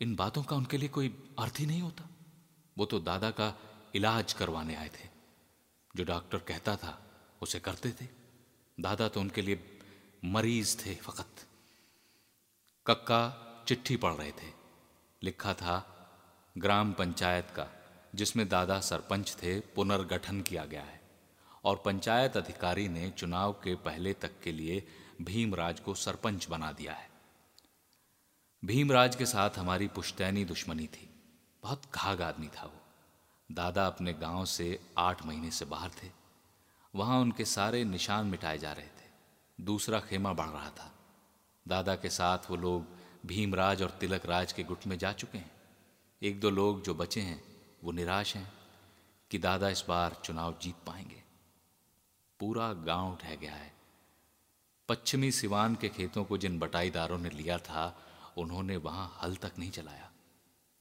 [0.01, 2.09] इन बातों का उनके लिए कोई अर्थ ही नहीं होता।
[2.79, 3.59] वो तो दादा का
[3.95, 5.09] इलाज करवाने आए थे।
[5.97, 7.03] जो डॉक्टर कहता था,
[7.43, 8.09] उसे करते थे।
[8.81, 9.81] दादा तो उनके लिए
[10.25, 11.47] मरीज़ थे फकत।
[12.91, 14.53] कक्का चिट्ठी पढ़ रहे थे।
[15.23, 15.97] लिखा था,
[16.59, 17.67] ग्राम पंचायत का,
[18.15, 21.01] जिसमें दादा सरपंच थे, पुनर्गठन किया गया है।
[21.65, 24.87] और पंचायत अधिकारी ने चुनाव के पहले तक के लिए
[25.23, 27.11] भीमराज को सरपंच बना दिया है।
[28.65, 31.11] भीमराज के साथ हमारी पुश्तैनी दुश्मनी थी।
[31.63, 32.81] बहुत घाग आदमी था वो।
[33.53, 36.11] दादा अपने गाँव से आठ महीने से बाहर थे।
[36.95, 39.11] वहाँ उनके सारे निशान मिटाए जा रहे थे।
[39.61, 40.97] दूसरा खेमा बढ़ रहा था।
[41.71, 42.87] दादा के साथ वो लोग
[43.27, 45.51] भीमराज और तिलक राज के गुट में जा चुके हैं।
[46.23, 47.43] एक दो लोग जो बचे हैं,
[47.85, 48.53] वो निराश हैं
[49.31, 51.23] कि दादा इस बार चुनाव जीत पाएँगे।
[52.41, 53.73] पूरा गाँव ढह गया है।
[54.89, 57.99] पश्चिमी सिवान के खेतों को जिन बटाईदारों ने लिया था,
[58.39, 60.11] उन्होंने वहाँ हल तक नहीं चलाया।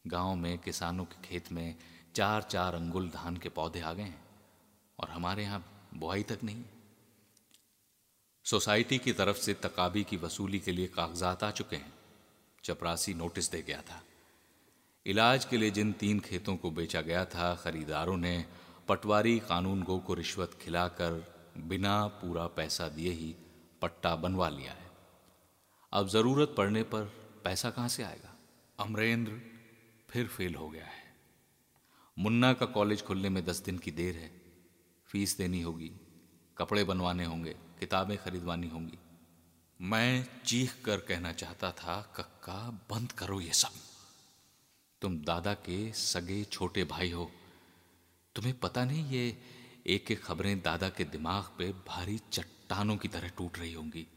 [0.07, 1.75] गाँव में किसानों के खेत में
[2.15, 4.21] चार चार अंगुल धान के पौधे आ गए हैं
[4.99, 6.63] और हमारे यहाँ बुआई तक नहीं।
[8.49, 11.93] सोसाइटी की तरफ़ से तकाबी की वसूली के लिए कागजात आ चुके हैं।
[12.63, 14.03] चपरासी नोटिस दे गया था।
[15.05, 18.45] इलाज के लिए जिन तीन खेतों को बेचा गया था, खरीदारों ने
[18.87, 23.35] पटवारी कानून गो को रिश्वत खिलाकर बिना पूरा पैसा दिए ही
[23.81, 24.91] पट्टा बनवा लिया है।
[25.93, 27.05] अब ज़रूरत पड़ने पर
[27.43, 28.35] पैसा कहाँ से आएगा?
[28.79, 29.41] अमरेंद्र
[30.09, 31.15] फिर फेल हो गया है।
[32.19, 34.41] मुन्ना का कॉलेज खुलने में दस दिन की देर है।
[35.05, 35.91] फ़ीस देनी होगी,
[36.57, 38.97] कपड़े बनवाने होंगे। किताबें खरीदवानी होंगी।
[39.81, 43.71] मैं चीख कर कहना चाहता था, कक्का, बंद करो ये सब।
[45.01, 47.31] तुम दादा के सगे छोटे भाई हो।
[48.35, 49.41] तुम्हें पता नहीं ये
[49.87, 54.07] एक एक खबरें दादा के दिमाग पे भारी चट्टानों की तरह टूट रही होंगी।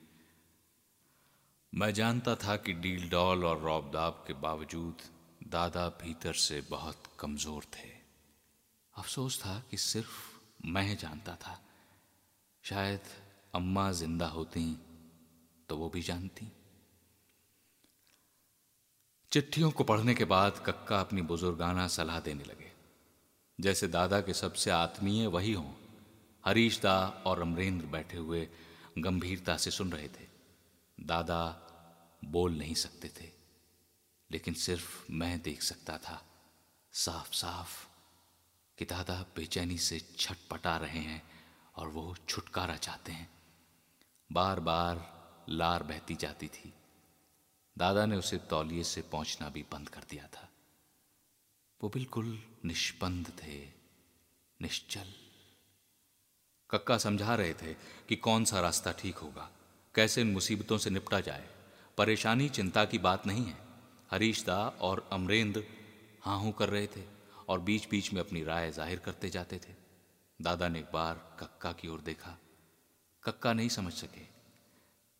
[1.75, 5.03] मैं जानता था कि डील डॉल और रौबदाब के बावजूद
[5.49, 7.89] दादा भीतर से बहुत कमज़ोर थे।
[8.97, 10.21] अफसोस था कि सिर्फ़
[10.67, 11.61] मैं जानता था।
[12.63, 13.01] शायद
[13.55, 14.65] अम्मा ज़िंदा होती
[15.69, 16.47] तो वो भी जानती।
[19.33, 22.71] चिट्ठियों को पढ़ने के बाद कक्का अपनी बुजुर्गाना सलाह देने लगे।
[23.59, 25.73] जैसे दादा के सबसे आत्मीय वही हों,
[26.45, 28.49] हरीश दा और अमरेंद्र बैठे हुए
[28.99, 30.27] गंभीरता से सुन रहे थे।
[30.99, 31.45] दादा
[32.27, 33.29] बोल नहीं सकते थे,
[34.31, 36.21] लेकिन सिर्फ़ मैं देख सकता था
[36.95, 37.77] साफ़ साफ़
[38.79, 41.23] कि दादा बेचैनी से छटपटा रहे हैं
[41.77, 43.29] और वो छुटकारा चाहते हैं।
[44.33, 45.01] बार बार
[45.51, 46.73] लार बहती जाती थी।
[47.77, 50.49] दादा ने उसे तौलिए से पहुँचना भी बंद कर दिया था।
[51.81, 53.59] वो बिल्कुल निष्पंद थे,
[54.61, 55.13] निश्चल।
[56.71, 57.75] कक्का समझा रहे थे
[58.09, 59.49] कि कौन सा रास्ता ठीक होगा,
[59.95, 61.49] कैसे इन मुसीबतों से निपटा जाए।
[61.99, 63.57] परेशानी, चिंता की बात नहीं है।
[64.11, 65.65] हरीश दा और अमरेंद्र
[66.23, 67.05] हाँ हूँ कर रहे थे
[67.49, 69.75] और बीच बीच में अपनी राय ज़ाहिर करते जाते थे।
[70.41, 72.37] दादा ने एक बार कक्का की ओर देखा।
[73.25, 74.27] कक्का नहीं समझ सके।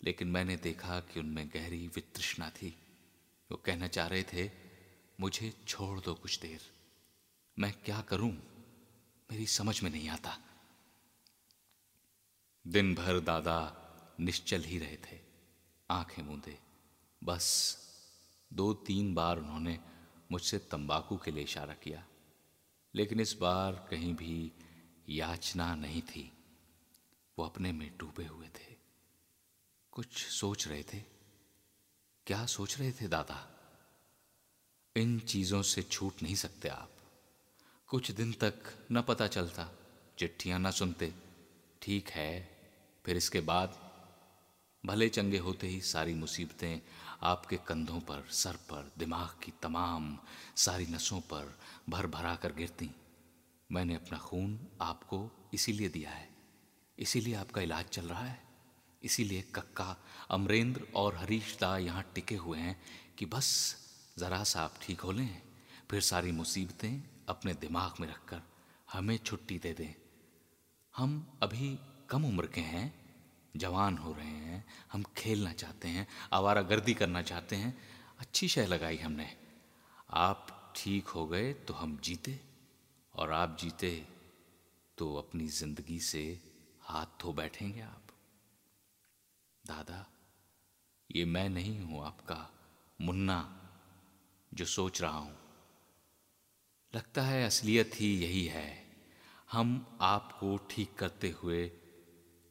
[0.05, 2.77] लेकिन मैंने देखा कि उनमें गहरी वितृष्णा थी।
[3.51, 4.51] वो कहना चाह रहे थे,
[5.21, 6.61] मुझे छोड़ दो कुछ देर।
[7.59, 8.33] मैं क्या करूँ?
[9.33, 10.39] मेरी समझ में नहीं आता।
[12.67, 13.77] दिन भर दादा
[14.21, 15.21] निश्चल ही रहे थे,
[15.91, 16.59] आँखें मूंदे।
[17.25, 17.79] बस
[18.53, 19.81] दो तीन बार उन्होंने
[20.33, 22.07] मुझसे तंबाकू के लिए इशारा किया।
[22.95, 24.53] लेकिन इस बार कहीं भी
[25.09, 26.42] याचना नहीं थी।
[27.39, 28.77] वो अपने में डूबे हुए थे।
[29.93, 30.99] कुछ सोच रहे थे।
[32.27, 33.59] क्या सोच रहे थे दादा?
[34.97, 36.93] इन चीज़ों से छूट नहीं सकते आप।
[37.87, 39.69] कुछ दिन तक न पता चलता,
[40.19, 41.15] चिट्ठियाँ न सुनते।
[41.83, 42.61] ठीक है,
[43.07, 43.93] फिर इसके बाद?
[44.87, 46.81] भले चंगे होते ही सारी मुसीबतें
[47.23, 50.19] आपके कंधों पर, सर पर, दिमाग की तमाम
[50.57, 52.91] सारी नसों पर भर भरा कर गिरती।
[53.73, 56.32] मैंने अपना खून आपको इसीलिए दिया है।
[57.03, 58.41] इसीलिए आपका इलाज चल रहा है।
[59.03, 59.97] इसीलिए कक्का,
[60.31, 62.77] अमरेंद्र और हरीश दा यहाँ टिके हुए हैं
[63.19, 63.49] कि बस
[64.19, 65.43] ज़रा सा आप ठीक हो लें,
[65.91, 68.43] फिर सारी मुसीबतें अपने दिमाग में रखकर
[68.89, 69.95] हमें छुट्टी दे दें।
[70.95, 71.79] हम अभी
[72.11, 72.93] कम उम्र के हैं,
[73.55, 77.77] जवान हो रहे हैं, हम खेलना चाहते हैं, आवारा गर्दी करना चाहते हैं,
[78.21, 79.29] अच्छी शय लगाई हमने।
[80.11, 82.39] आप ठीक हो गए तो हम जीते,
[83.15, 83.91] और आप जीते
[84.99, 86.25] तो अपनी ज़िंदगी से
[86.83, 88.07] हाथ धो बैठेंगे आप।
[89.67, 90.07] दादा,
[91.11, 92.51] ये मैं नहीं हूँ, आपका
[93.01, 93.59] मुन्ना
[94.55, 95.37] जो सोच रहा हूँ।
[96.95, 98.87] लगता है असलियत ही यही है।
[99.53, 101.71] हम आपको ठीक करते हुए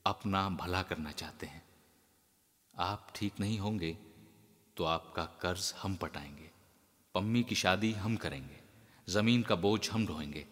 [0.05, 1.63] अपना भला करना चाहते हैं।
[2.77, 3.97] आप ठीक नहीं होंगे
[4.77, 6.51] तो आपका कर्ज हम पटाएँगे।
[7.15, 8.59] पम्मी की शादी हम करेंगे।
[9.09, 10.47] ज़मीन का बोझ हम ढोएँगे।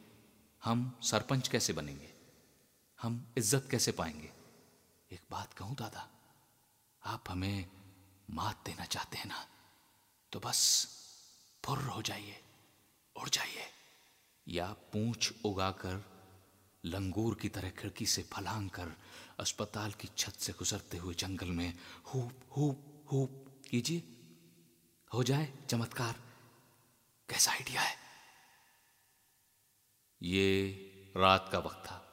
[0.64, 2.09] हम सरपंच कैसे बनेंगे?
[3.00, 4.30] हम इज़्ज़त कैसे पाएँगे?
[5.12, 6.08] एक बात कहूँ, दादा,
[7.04, 7.66] आप हमें
[8.30, 9.46] मात देना चाहते हैं ना
[10.32, 10.60] तो बस
[11.64, 12.36] फुर्र हो जाइए,
[13.16, 13.66] उड़ जाइए,
[14.48, 16.04] या पूंछ उगाकर,
[16.84, 18.92] लंगूर की तरह खिड़की से फलांग कर
[19.40, 21.74] अस्पताल की छत से गुजरते हुए जंगल में
[22.14, 24.04] हूप, हुप हुप कीजिए।
[25.12, 26.16] हो जाए, चमत्कार,
[27.30, 27.96] कैसा आइडिया है?
[30.22, 32.06] ये रात का वक्त था।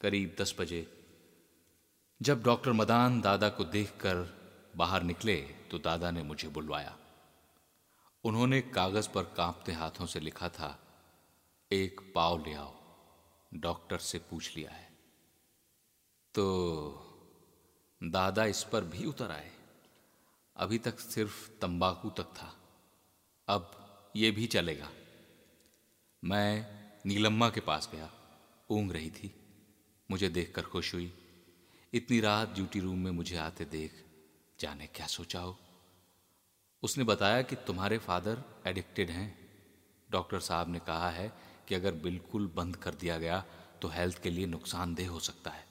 [0.00, 1.00] करीब दस बजे।
[2.22, 4.44] जब डॉक्टर मदान दादा को देखकर
[4.76, 6.98] बाहर निकले तो दादा ने मुझे बुलवाया।
[8.24, 10.78] उन्होंने कागज़ पर कांपते हाथों से लिखा था,
[11.72, 12.74] एक पाव ले आओ,
[13.54, 14.98] डॉक्टर से पूछ लिया है।
[16.34, 16.46] तो
[18.02, 19.52] दादा इस पर भी उतर आए।
[20.56, 22.56] अभी तक सिर्फ़ तंबाकू तक था।
[23.48, 23.70] अब
[24.16, 24.90] ये भी चलेगा।
[26.24, 28.10] मैं नीलम्मा के पास गया
[28.70, 29.43] ऊँग रही थी।
[30.10, 31.12] मुझे देखकर खुश हुई।
[31.92, 34.04] इतनी रात ड्यूटी रूम में मुझे आते देख
[34.60, 35.58] जाने क्या सोचा हो?
[36.82, 39.28] उसने बताया कि तुम्हारे फादर एडिक्टेड हैं।
[40.10, 41.32] डॉक्टर साहब ने कहा है
[41.68, 43.44] कि अगर बिल्कुल बंद कर दिया गया
[43.82, 45.64] तो हेल्थ के लिए नुकसानदेह हो सकता है।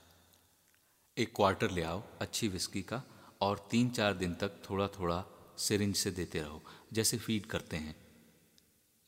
[1.17, 3.03] एक क्वार्टर ले आओ, अच्छी विस्की का,
[3.41, 5.23] और तीन चार दिन तक थोड़ा थोड़ा
[5.57, 6.61] सिरिंज से देते रहो,
[6.93, 7.95] जैसे फ़ीड करते हैं।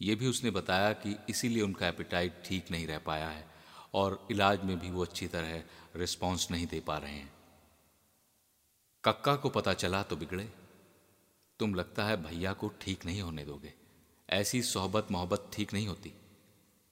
[0.02, 3.55] ये भी उसने बताया कि इसीलिए उनका एपिटाइट ठीक नहीं रह पाया है।
[3.96, 5.64] और इलाज में भी वो अच्छी तरह
[5.96, 7.34] रिस्पॉन्स नहीं दे पा रहे हैं।
[9.06, 10.54] कक्का को पता चला तो बिगड़े।
[11.60, 13.74] तुम लगता है भैया को ठीक नहीं होने दोगे।
[14.30, 16.14] ऐसी सोहबत मोहब्बत ठीक नहीं होती।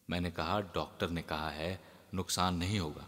[0.09, 1.81] मैंने कहा, डॉक्टर ने कहा है,
[2.13, 3.07] नुकसान नहीं होगा।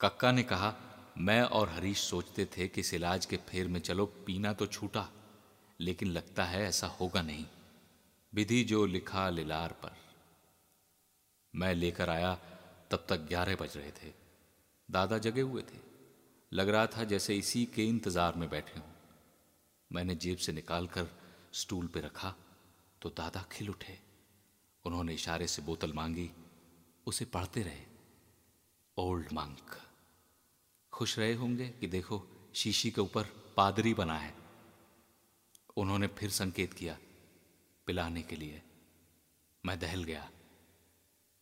[0.00, 0.74] कक्का ने कहा,
[1.18, 5.08] मैं और हरीश सोचते थे कि इस इलाज के फेर में चलो, पीना तो छूटा,
[5.80, 7.46] लेकिन लगता है ऐसा होगा नहीं।
[8.34, 10.07] विधि जो लिखा लिलार पर।
[11.58, 12.34] मैं लेकर आया,
[12.90, 14.12] तब तक ग्यारह बज रहे थे।
[14.90, 15.80] दादा जगे हुए थे।
[16.52, 18.86] लग रहा था जैसे इसी के इंतज़ार में बैठे हों।
[19.90, 21.08] मैंने जेब से निकालकर
[21.52, 22.34] स्टूल पे रखा
[23.02, 23.98] तो दादा खिल उठे।
[24.84, 26.30] उन्होंने इशारे से बोतल मांगी,
[27.06, 27.84] उसे पढ़ते रहे।
[28.96, 29.76] Old Monk.
[30.92, 34.34] खुश रहे होंगे कि देखो, शीशी के ऊपर पादरी बना है।
[35.76, 36.98] उन्होंने फिर संकेत किया,
[37.86, 38.62] पिलाने के लिए।
[39.64, 40.30] मैं दहल गया।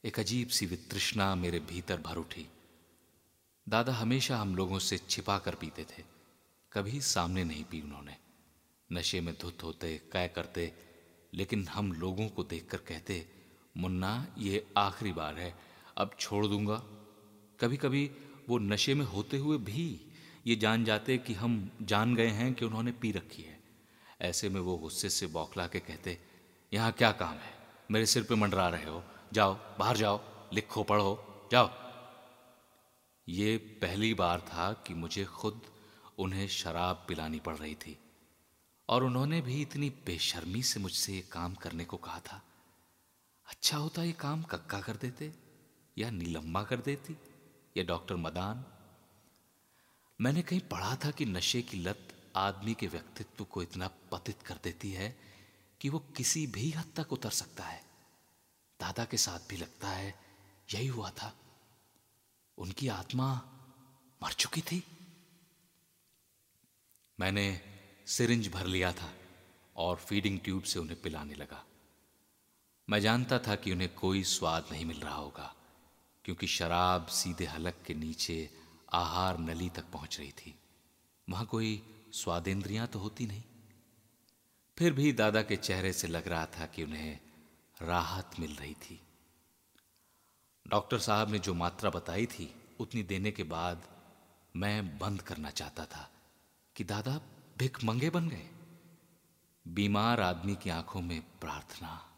[0.05, 2.47] एक अजीब सी वितृष्णा मेरे भीतर भर उठी।
[3.67, 6.03] दादा हमेशा हम लोगों से छिपा कर पीते थे,
[6.73, 8.17] कभी सामने नहीं पी उन्होंने।
[8.91, 10.73] नशे में धुत होते, कै करते,
[11.35, 13.27] लेकिन हम लोगों को देखकर कहते,
[13.77, 15.53] मुन्ना, ये आखिरी बार है,
[15.97, 16.77] अब छोड़ दूँगा।
[17.61, 18.11] कभी कभी
[18.49, 19.89] वो नशे में होते हुए भी
[20.47, 23.59] ये जान जाते कि हम जान गए हैं कि उन्होंने पी रखी है।
[24.21, 26.19] ऐसे में वो गुस्से से बौखला के कहते,
[26.73, 27.55] यहाँ क्या काम है?
[27.91, 30.21] मेरे सिर पे मंडरा रहे हो। जाओ, बाहर जाओ,
[30.53, 31.71] लिखो, पढ़ो, जाओ।
[33.29, 35.63] ये पहली बार था कि मुझे खुद
[36.19, 37.99] उन्हें शराब पिलानी पड़ रही थी
[38.89, 42.43] और उन्होंने भी इतनी बेशर्मी से मुझसे ये काम करने को कहा था।
[43.47, 45.33] अच्छा होता ये काम कक्का कर देते
[45.99, 47.17] या नीलम्मा कर देती
[47.77, 48.65] या डॉक्टर मदान।
[50.21, 54.55] मैंने कहीं पढ़ा था कि नशे की लत आदमी के व्यक्तित्व को इतना पतित कर
[54.65, 55.17] देती है
[55.81, 57.86] कि वो किसी भी हद तक उतर सकता है।
[58.81, 60.15] दादा के साथ भी लगता है,
[60.75, 61.33] यही हुआ था।
[62.59, 63.35] उनकी आत्मा
[64.21, 64.83] मर चुकी थी।
[67.19, 67.47] मैंने
[68.07, 69.13] सिरिंज भर लिया था
[69.77, 71.65] और फीडिंग ट्यूब से उन्हें पिलाने लगा।
[72.89, 75.55] मैं जानता था कि उन्हें कोई स्वाद नहीं मिल रहा होगा,
[76.25, 78.39] क्योंकि शराब सीधे हलक के नीचे
[78.93, 80.55] आहार नली तक पहुँच रही थी।
[81.29, 83.43] वहाँ कोई स्वादेंद्रियाँ तो होती नहीं।
[84.77, 87.19] फिर भी दादा के चेहरे से लग रहा था कि उन्हें
[87.83, 89.01] राहत मिल रही थी।
[90.69, 93.89] डॉक्टर साहब ने जो मात्रा बताई थी, उतनी देने के बाद
[94.57, 96.11] मैं बंद करना चाहता था
[96.77, 97.21] कि दादा
[97.59, 98.51] भिक मंगे बन गए।
[99.69, 102.13] बीमार आदमी की आँखों में प्रार्थना,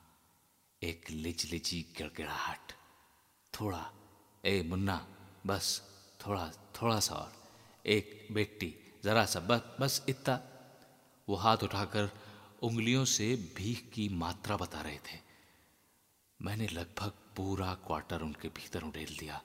[0.82, 2.72] एक लिजलिजी गिड़गिड़ाहट,
[3.60, 3.92] थोड़ा,
[4.44, 5.08] ए मुन्ना,
[5.46, 5.82] बस,
[6.26, 7.32] थोड़ा थोड़ा सा और,
[7.86, 10.40] एक बेटी, जरा सा, बस बस इतना।
[11.28, 12.10] वो हाथ उठाकर
[12.62, 15.27] उंगलियों से भीख की मात्रा बता रहे थे।
[16.42, 19.42] मैंने लगभग पूरा क्वार्टर उनके भीतर उड़ेल दिया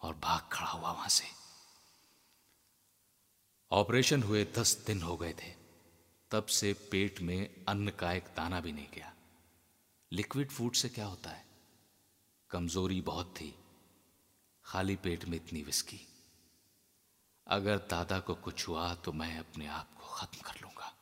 [0.00, 1.24] और भाग खड़ा हुआ वहाँ से।
[3.72, 5.54] ऑपरेशन हुए दस दिन हो गए थे।
[6.30, 9.14] तब से पेट में अन्न का एक दाना भी नहीं गया।
[10.12, 11.46] लिक्विड फ़ूड से क्या होता है?
[12.50, 13.58] कमज़ोरी बहुत थी।
[14.64, 16.00] खाली पेट में इतनी विस्की।
[17.46, 20.94] अगर दादा को कुछ हुआ तो मैं अपने आप को खत्म कर लूँगा।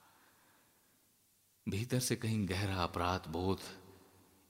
[1.69, 3.78] भीतर से कहीं गहरा अपराध, बोध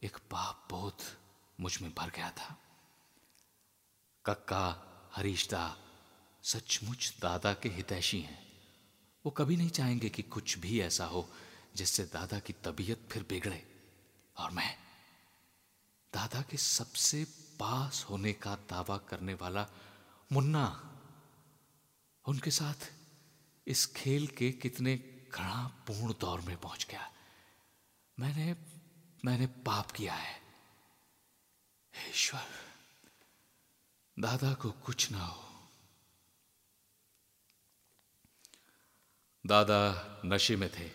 [0.03, 1.16] एक पाप बोध
[1.61, 2.59] मुझमें भर गया था।
[4.26, 4.84] कक्का
[5.14, 5.76] हरीशदा
[6.42, 8.62] सचमुच दादा के हितैषी हैं।
[9.24, 11.28] वो कभी नहीं चाहेंगे कि कुछ भी ऐसा हो
[11.76, 13.90] जिससे दादा की तबीयत फिर बिगड़े।
[14.36, 14.78] और मैं,
[16.14, 17.24] दादा के सबसे
[17.61, 19.66] पास होने का दावा करने वाला
[20.32, 20.94] मुन्ना,
[22.28, 22.92] उनके साथ
[23.66, 24.96] इस खेल के कितने
[25.34, 27.12] घड़ा पूर्ण दौर में पहुँच गया।
[28.18, 28.68] मैंने
[29.25, 30.43] मैंने पाप किया है।
[32.11, 32.47] ईश्वर,
[34.19, 35.45] दादा को कुछ ना हो।
[39.47, 40.91] दादा नशे में थे।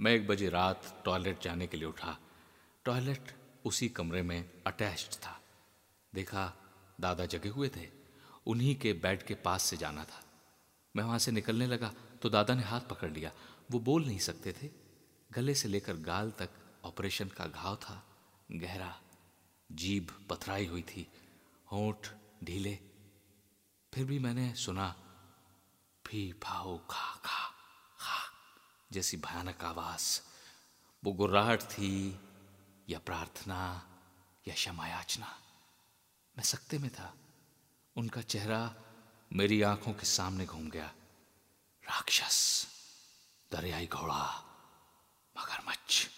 [0.00, 2.18] मैं एक बजे रात टॉयलेट जाने के लिए उठा।
[2.84, 5.40] टॉयलेट उसी कमरे में अटैच्ड था।
[6.14, 6.52] देखा
[7.00, 7.90] दादा जगे हुए थे।
[8.46, 10.24] उन्हीं के बेड के पास से जाना था।
[10.96, 13.32] मैं वहाँ से निकलने लगा तो दादा ने हाथ पकड़ लिया।
[13.70, 14.70] वो बोल नहीं सकते थे।
[15.32, 16.50] गले से लेकर गाल तक
[16.86, 18.06] ऑपरेशन का घाव था,
[18.52, 19.00] गहरा,
[19.72, 21.12] जीभ पथराई हुई थी,
[21.72, 22.08] होठ
[22.44, 22.74] ढीले।
[23.94, 24.92] फिर भी मैंने सुना,
[26.06, 27.48] फ़ी फाओ खा खा
[27.98, 28.32] खा,
[28.92, 30.20] जैसी भयानक आवाज़।
[31.04, 32.20] वो गुर्राहट थी,
[32.88, 33.88] या प्रार्थना,
[34.48, 35.26] या क्षमा याचना
[36.36, 37.14] मैं सकते में था।
[37.96, 38.74] उनका चेहरा
[39.32, 40.86] मेरी आँखों के सामने घूम गया।
[41.84, 42.66] राक्षस,
[43.52, 44.44] दरियाई घोड़ा,
[45.38, 46.15] मगरमच्छ।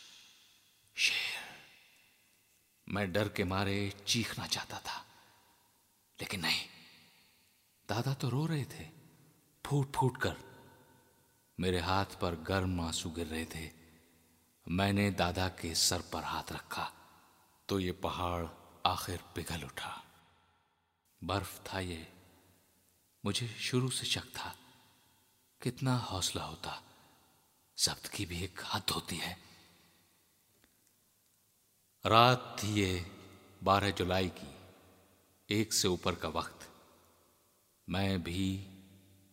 [0.99, 1.37] शेर।
[2.89, 4.97] मैं डर के मारे चीखना चाहता था,
[6.21, 6.67] लेकिन नहीं।
[7.89, 8.89] दादा तो रो रहे थे
[9.65, 10.37] फूट फूट कर।
[11.61, 13.71] मेरे हाथ पर गर्म आँसू गिर रहे थे।
[14.67, 16.93] मैंने दादा के सर पर हाथ रखा
[17.69, 18.47] तो ये पहाड़
[18.87, 20.05] आखिर पिघल उठा।
[21.25, 22.13] बर्फ़ था ये।
[23.25, 24.55] मुझे शुरू से शक था,
[25.63, 26.83] कितना हौसला होता।
[27.79, 29.48] जब्त की भी एक हद होती है।
[32.09, 33.07] रात थी ये
[33.65, 34.57] बारह जुलाई की,
[35.51, 36.69] एक से ऊपर का वक्त।
[37.89, 38.67] मैं भी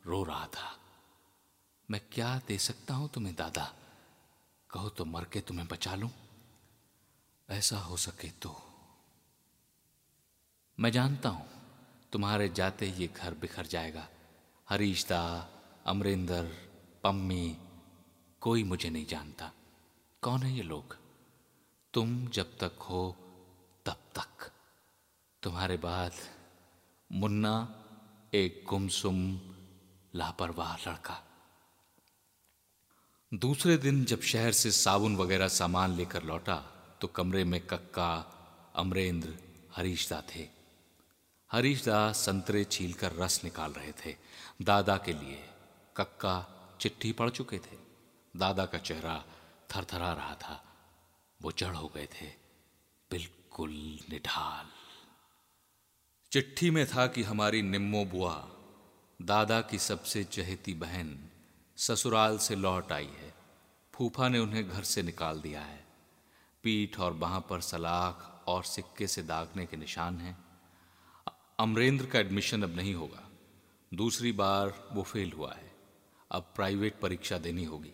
[0.05, 0.77] रो रहा था।
[1.91, 3.73] मैं क्या दे सकता हूँ तुम्हें, दादा?
[4.69, 6.09] कहो तो मर के तुम्हें बचा लूँ।
[7.49, 8.61] ऐसा हो सके तो।
[10.79, 11.47] मैं जानता हूँ,
[12.11, 14.07] तुम्हारे जाते ये घर बिखर जाएगा।
[14.69, 15.49] हरीशदा,
[15.85, 16.51] अमरिंदर,
[17.03, 17.57] पम्मी,
[18.41, 19.51] कोई मुझे नहीं जानता।
[20.21, 21.04] कौन है ये लोग?
[21.95, 23.17] तुम जब तक हो
[23.85, 24.51] तब तक।
[25.43, 26.11] तुम्हारे बाद
[27.11, 27.83] मुन्ना
[28.33, 29.41] एक गुमसुम,
[30.15, 31.23] लापरवाह लड़का।
[33.33, 36.55] दूसरे दिन जब शहर से साबुन वगैरह सामान लेकर लौटा
[37.01, 38.15] तो कमरे में कक्का,
[38.75, 39.37] अमरेंद्र,
[39.75, 40.49] हरीशदा थे।
[41.51, 44.17] हरीशदा संतरे छीलकर रस निकाल रहे थे।
[44.61, 45.49] दादा के लिए
[45.97, 46.47] कक्का
[46.81, 47.77] चिट्ठी पढ़ चुके थे।
[48.35, 49.25] दादा का चेहरा
[49.75, 50.64] थरथरा रहा था।
[51.41, 52.25] वो जड़ हो गए थे।
[53.11, 54.65] बिल्कुल निढाल।
[56.31, 58.51] चिट्ठी में था कि हमारी निम्मो बुआ,
[59.21, 61.29] दादा की सबसे चहेती बहन,
[61.77, 63.33] ससुराल से लौट आई है।
[63.93, 65.87] फूफा ने उन्हें घर से निकाल दिया है।
[66.63, 70.45] पीठ और बाह पर सलाख और सिक्के से दागने के निशान हैं।
[71.59, 73.29] अमरेंद्र का एडमिशन अब नहीं होगा।
[73.93, 75.75] दूसरी बार वो फेल हुआ है।
[76.31, 77.93] अब प्राइवेट परीक्षा देनी होगी।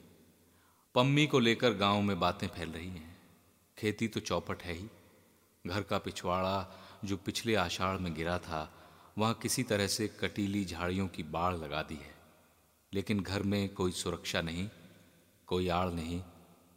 [0.95, 3.10] पम्मी को लेकर गाँव में बातें फैल रही हैं।
[3.81, 4.87] खेती तो चौपट है ही।
[5.65, 6.67] घर का पिछवाड़ा
[7.05, 8.71] जो पिछले आषाढ़ में गिरा था,
[9.17, 12.13] वहाँ किसी तरह से कटीली झाड़ियों की बाढ़ लगा दी है।
[12.93, 14.67] लेकिन घर में कोई सुरक्षा नहीं,
[15.47, 16.21] कोई आड़ नहीं।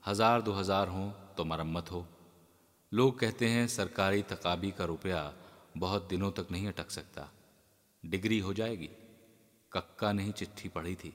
[0.05, 2.07] हज़ार दो हज़ार हों तो मरम्मत हो।
[2.93, 5.33] लोग कहते हैं सरकारी तकाबी का रुपया
[5.77, 7.31] बहुत दिनों तक नहीं अटक सकता।
[8.05, 8.91] डिग्री हो जाएगी।
[9.73, 11.13] कक्का नहीं चिट्ठी पढ़ी थी।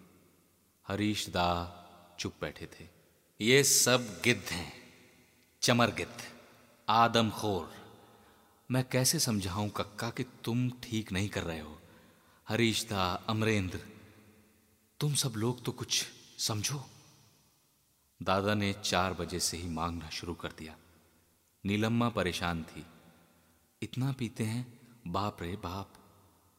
[0.85, 1.47] हरीश दा
[2.19, 2.87] चुप बैठे थे।
[3.39, 4.88] ये सब गिद्ध हैं।
[5.61, 6.21] चमर गिद्ध
[6.87, 7.71] आदमखोर।
[8.69, 11.79] मैं कैसे समझाऊं कक्का कि तुम ठीक नहीं कर रहे हो?
[12.47, 13.79] हरीश दा अमरेंद्र,
[14.99, 16.05] तुम सब लोग तो कुछ
[16.39, 16.79] समझो?
[18.21, 20.75] दादा ने चार बजे से ही मांगना शुरू कर दिया।
[21.63, 22.85] नीलम्मा परेशान थी।
[23.81, 24.79] इतना पीते हैं?
[25.07, 25.93] बाप रे बाप।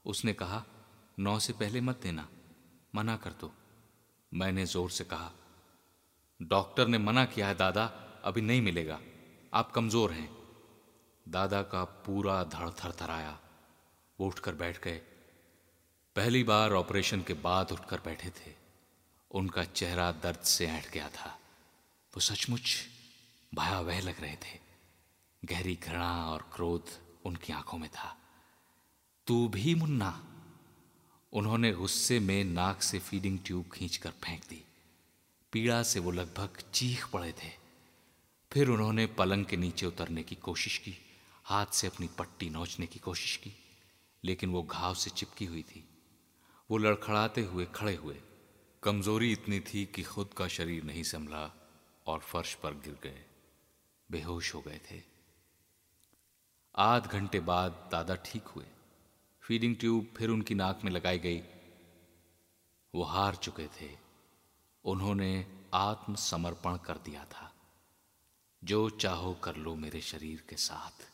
[0.05, 0.63] उसने कहा,
[1.19, 2.29] नौ से पहले मत देना,
[2.95, 3.53] मना कर दो।
[4.33, 5.33] मैंने ज़ोर से कहा,
[6.41, 9.01] डॉक्टर ने मना किया है दादा अभी नहीं मिलेगा।
[9.55, 10.37] आप कमज़ोर हैं।
[11.29, 13.41] दादा का पूरा धड़ थर थराया।
[14.21, 15.03] वो उठकर बैठ गए।
[16.17, 18.55] पहली बार ऑपरेशन के बाद उठकर बैठे थे।
[19.31, 21.39] उनका चेहरा दर्द से ऐठ गया था।
[22.15, 22.77] वो सचमुच
[23.55, 24.61] भयावह लग रहे थे।
[25.45, 26.85] गहरी घृणा और क्रोध
[27.25, 28.17] उनकी आँखों में था।
[29.27, 30.27] तू भी मुन्ना?
[31.33, 34.65] उन्होंने गुस्से में नाक से फीडिंग ट्यूब खींचकर फेंक दी।
[35.53, 37.60] पीड़ा से वो लगभग चीख पड़े थे।
[38.53, 40.95] फिर उन्होंने पलंग के नीचे उतरने की कोशिश की,
[41.45, 43.53] हाथ से अपनी पट्टी नोचने की कोशिश की,
[44.25, 45.89] लेकिन वो घाव से चिपकी हुई थी।
[46.71, 48.21] वो लड़खड़ाते हुए खड़े हुए।
[48.83, 51.71] कमज़ोरी इतनी थी कि खुद का शरीर नहीं संभला
[52.07, 53.25] और फर्श पर गिर गए।
[54.11, 55.03] बेहोश हो गए थे।
[56.77, 58.67] आध घंटे बाद दादा ठीक हुए।
[59.43, 61.41] फीडिंग ट्यूब फिर उनकी नाक में लगाई गई।
[62.95, 63.99] वो हार चुके थे।
[64.85, 67.50] उन्होंने आत्मसमर्पण कर दिया था।
[68.65, 71.13] जो चाहो कर लो मेरे शरीर के साथ।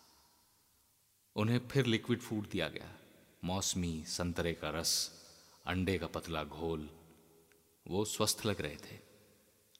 [1.36, 2.94] उन्हें फिर लिक्विड फ़ूड दिया गया।
[3.44, 5.24] मौसमी, संतरे का रस,
[5.66, 6.90] अंडे का पतला घोल,
[7.88, 8.98] वो स्वस्थ लग रहे थे।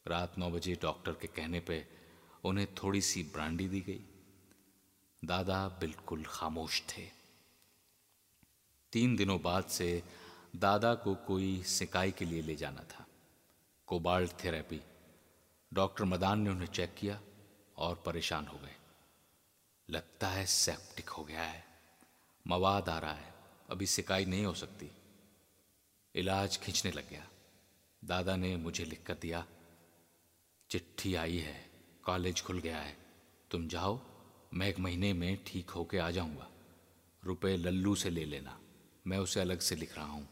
[0.06, 1.88] रात नौ बजे डॉक्टर के कहने पे
[2.44, 4.00] उन्हें थोड़ी सी ब्रांडी दी गई।
[5.24, 7.10] दादा बिल्कुल खामोश थे।
[8.92, 10.02] तीन दिनों बाद से
[10.56, 13.06] दादा को कोई सिकाई के लिए ले जाना था।
[13.86, 14.80] Cobalt therapy.
[15.74, 17.20] डॉक्टर मदान ने उन्हें चेक किया।
[17.78, 18.76] और परेशान हो गए।
[19.90, 21.64] लगता है सेप्टिक हो गया है।
[22.46, 23.34] मवाद आ रहा है।
[23.70, 24.90] अभी सिकाई नहीं हो सकती।
[26.14, 27.28] इलाज खींचने लग गया।
[28.04, 29.46] दादा ने मुझे लिख कर दिया,
[30.70, 31.70] चिट्ठी आई है।
[32.04, 32.96] कॉलेज खुल गया है।
[33.50, 34.00] तुम जाओ।
[34.54, 36.48] मैं एक महीने में ठीक होके आ जाऊँगा।
[37.24, 38.60] रुपए लल्लू से ले लेना।
[39.06, 40.28] मैं उसे अलग से लिख रहा हूँ।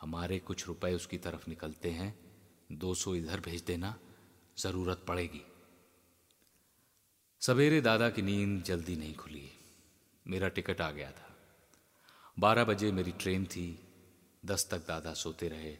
[0.00, 2.18] हमारे कुछ रुपए उसकी तरफ़ निकलते हैं।
[2.72, 3.98] दो सौ इधर भेज देना।
[4.58, 5.53] ज़रूरत पड़ेगी।
[7.46, 9.52] सवेरे दादा की नींद जल्दी नहीं खुली।
[10.26, 11.36] मेरा टिकट आ गया था।
[12.38, 13.78] बारह बजे मेरी ट्रेन थी।
[14.44, 15.76] दस तक दादा सोते रहे।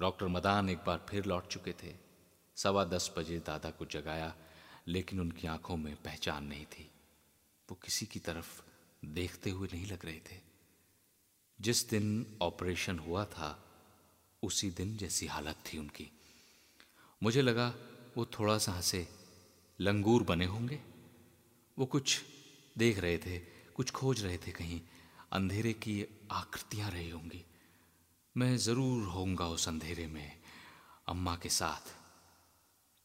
[0.00, 1.96] डॉक्टर मदान एक बार फिर लौट चुके थे।
[2.56, 4.36] सवा दस बजे दादा को जगाया,
[4.88, 6.90] लेकिन उनकी आँखों में पहचान नहीं थी।
[7.70, 8.62] वो किसी की तरफ़
[9.04, 10.40] देखते हुए नहीं लग रहे थे।
[11.60, 13.64] जिस दिन ऑपरेशन हुआ था,
[14.42, 16.10] उसी दिन जैसी हालत थी उनकी।
[17.22, 17.74] मुझे लगा,
[18.16, 19.08] वो थोड़ा सा हंसे।
[19.80, 20.93] लंगूर बने होंगे?
[21.76, 22.20] वो कुछ
[22.78, 23.38] देख रहे थे,
[23.74, 24.80] कुछ खोज रहे थे कहीं।
[25.32, 27.44] अंधेरे की आकृतियाँ रही होंगी।
[28.36, 30.32] मैं ज़रूर होऊँगा उस अंधेरे में।
[31.08, 31.92] अम्मा के साथ।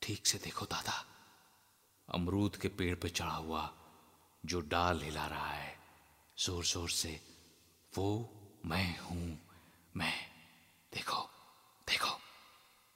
[0.01, 1.05] ठीक से देखो, दादा।
[2.09, 3.69] अमरूद के पेड़ पे चढ़ा हुआ
[4.43, 5.77] जो डाल हिला रहा है
[6.37, 7.19] ज़ोर ज़ोर से,
[7.93, 9.37] वो मैं हूँ,
[9.97, 10.13] मैं।
[10.93, 11.21] देखो
[11.87, 12.17] देखो।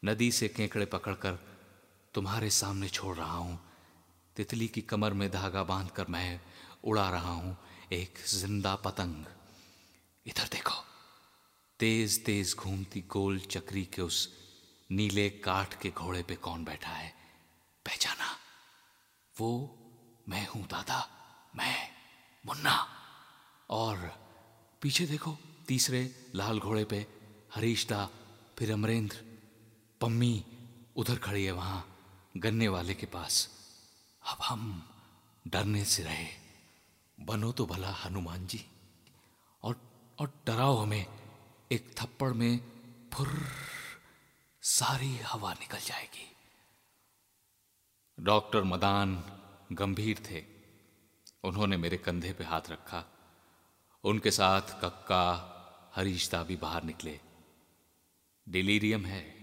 [0.04, 1.40] नदी से केकड़े पकड़कर
[2.14, 3.60] तुम्हारे सामने छोड़ रहा हूँ।
[4.36, 6.42] तितली की कमर में धागा बांधकर मैं
[6.84, 7.58] उड़ा रहा हूँ
[7.92, 9.26] एक ज़िंदा पतंग।
[10.26, 10.86] इधर देखो।
[11.80, 14.30] तेज तेज घूमती गोल चक्री के उस
[14.92, 17.10] नीले काठ के घोड़े पे कौन बैठा है?
[17.86, 18.38] पहचाना।
[19.40, 19.78] वो
[20.30, 21.10] मैं हूँ, दादा।
[21.56, 21.90] मैं,
[22.46, 22.88] मुन्ना।
[23.70, 23.98] और
[24.82, 27.08] पीछे देखो, तीसरे लाल घोड़े पे
[27.56, 28.10] हरीश दा
[28.60, 29.16] फिर अमरेंद्र,
[30.02, 30.46] पम्मी,
[30.96, 31.98] उधर खड़ी है वहाँ,
[32.38, 33.63] गन्ने वाले के पास।
[34.26, 34.90] अब हम
[35.48, 36.28] डरने से रहे।
[37.20, 38.66] बनो तो भला, हनुमान जी।
[39.64, 39.82] और
[40.20, 41.06] और डराओ हमें।
[41.72, 42.60] एक थप्पड़ में
[43.14, 43.48] फुर
[44.62, 46.36] सारी हवा निकल जाएगी।
[48.20, 49.16] डॉक्टर मदान
[49.72, 50.46] गंभीर थे।
[51.44, 53.06] उन्होंने मेरे कंधे पे हाथ रखा।
[54.04, 55.50] उनके साथ कक्का,
[55.96, 57.20] हरीशता भी बाहर निकले।
[58.50, 59.36] डिलीरियम है।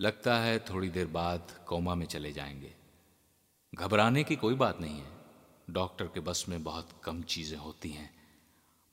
[0.00, 2.83] लगता है थोड़ी देर बाद कोमा में चले जाएँगे।
[3.74, 5.12] घबराने की कोई बात नहीं है।
[5.70, 8.14] डॉक्टर के बस में बहुत कम चीज़ें होती हैं।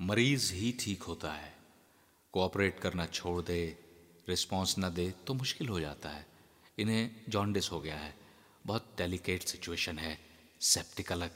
[0.02, 1.58] मरीज़ ही ठीक होता है।
[2.32, 3.80] कोऑपरेट करना छोड़ दे
[4.30, 6.28] रिस्पॉन्स ना दे तो मुश्किल हो जाता है।
[6.80, 8.16] इन्हें जॉन्डिस हो गया है।
[8.66, 10.20] बहुत डेलिकेट सिचुएशन है।
[10.62, 11.32] सेप्टिक अलग।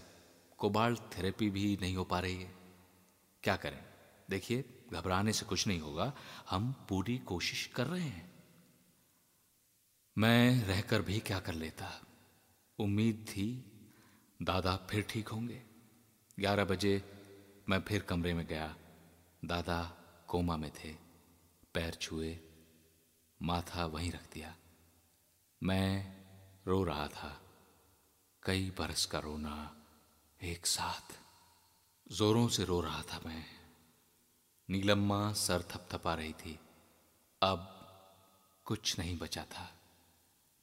[0.57, 2.55] कोबाल्ट थेरेपी भी नहीं हो पा रही है।
[3.43, 3.85] क्या करें?
[4.29, 6.13] देखिए, घबराने से कुछ नहीं होगा।
[6.49, 8.43] हम पूरी कोशिश कर रहे हैं।
[10.17, 12.04] मैं रहकर भी क्या कर लेता?
[12.79, 13.71] उम्मीद थी,
[14.41, 15.63] दादा फिर ठीक होंगे।
[16.39, 17.11] ग्यारह बजे
[17.69, 18.77] मैं फिर कमरे में गया।
[19.45, 19.97] दादा
[20.27, 20.93] कोमा में थे,
[21.73, 22.39] पैर छुए,
[23.41, 24.55] माथा वहीं रख दिया।
[25.63, 26.17] मैं
[26.67, 27.41] रो रहा था,
[28.43, 29.85] कई बरस का रोना
[30.43, 31.19] एक साथ।
[32.11, 33.45] जोरों से रो रहा था मैं।
[34.69, 36.59] नीलम्मा सर थपथपा रही थी।
[37.41, 37.71] अब
[38.65, 39.79] कुछ नहीं बचा था।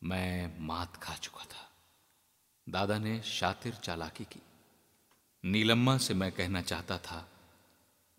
[0.02, 1.71] मैं मात खा चुका था।
[2.72, 4.42] दादा ने शातिर चालाकी की।
[5.44, 7.28] नीलम्मा से मैं कहना चाहता था,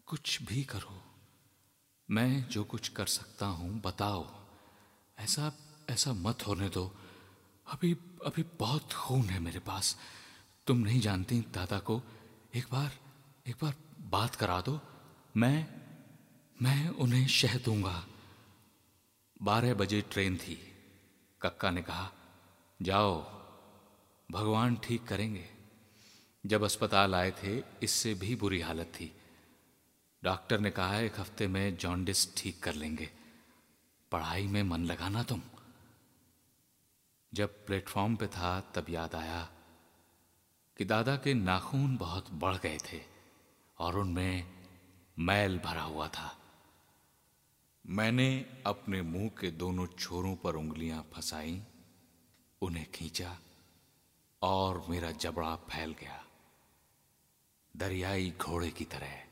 [0.05, 1.01] कुछ भी करो,
[2.09, 4.25] मैं जो कुछ कर सकता हूँ, बताओ।
[5.17, 5.51] ऐसा
[5.89, 6.95] ऐसा मत होने दो।
[7.67, 7.93] अभी
[8.25, 9.97] अभी बहुत खून है मेरे पास।
[10.67, 12.01] तुम नहीं जानती दादा को,
[12.55, 12.91] एक बार
[13.47, 14.79] एक बार बात करा दो।
[15.37, 15.67] मैं
[16.61, 18.07] मैं उन्हें शह दूँगा।
[19.41, 20.55] बारह बजे ट्रेन थी।
[21.41, 22.11] कक्का ने कहा,
[22.81, 23.42] जाओ
[24.34, 25.45] भगवान ठीक करेंगे।
[26.45, 29.15] जब अस्पताल आए थे, इससे भी बुरी हालत थी।
[30.23, 33.09] डॉक्टर ने कहा, एक हफ़्ते में जॉन्डिस ठीक कर लेंगे।
[34.11, 35.41] पढ़ाई में मन लगाना तुम।
[37.34, 39.49] जब प्लेटफॉर्म पे था, तब याद आया
[40.77, 43.01] कि दादा के नाखून बहुत बढ़ गए थे
[43.77, 44.47] और उनमें
[45.19, 46.38] मैल भरा हुआ था।
[47.86, 51.63] मैंने अपने मुँह के दोनों छोरों पर उंगलियाँ फंसाई,
[52.61, 53.38] उन्हें खींचा।
[54.43, 56.25] और मेरा जबड़ा फैल गया।
[57.77, 59.23] दरियाई घोड़े की तरह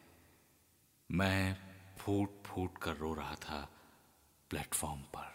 [1.11, 1.57] मैं
[1.97, 3.69] फूट फूट कर रो रहा था
[4.49, 5.33] प्लेटफॉर्म पर।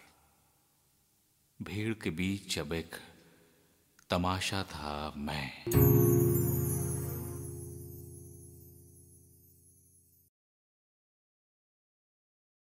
[1.61, 2.95] भीड़ के बीच अब एक
[4.09, 5.63] तमाशा था मैं।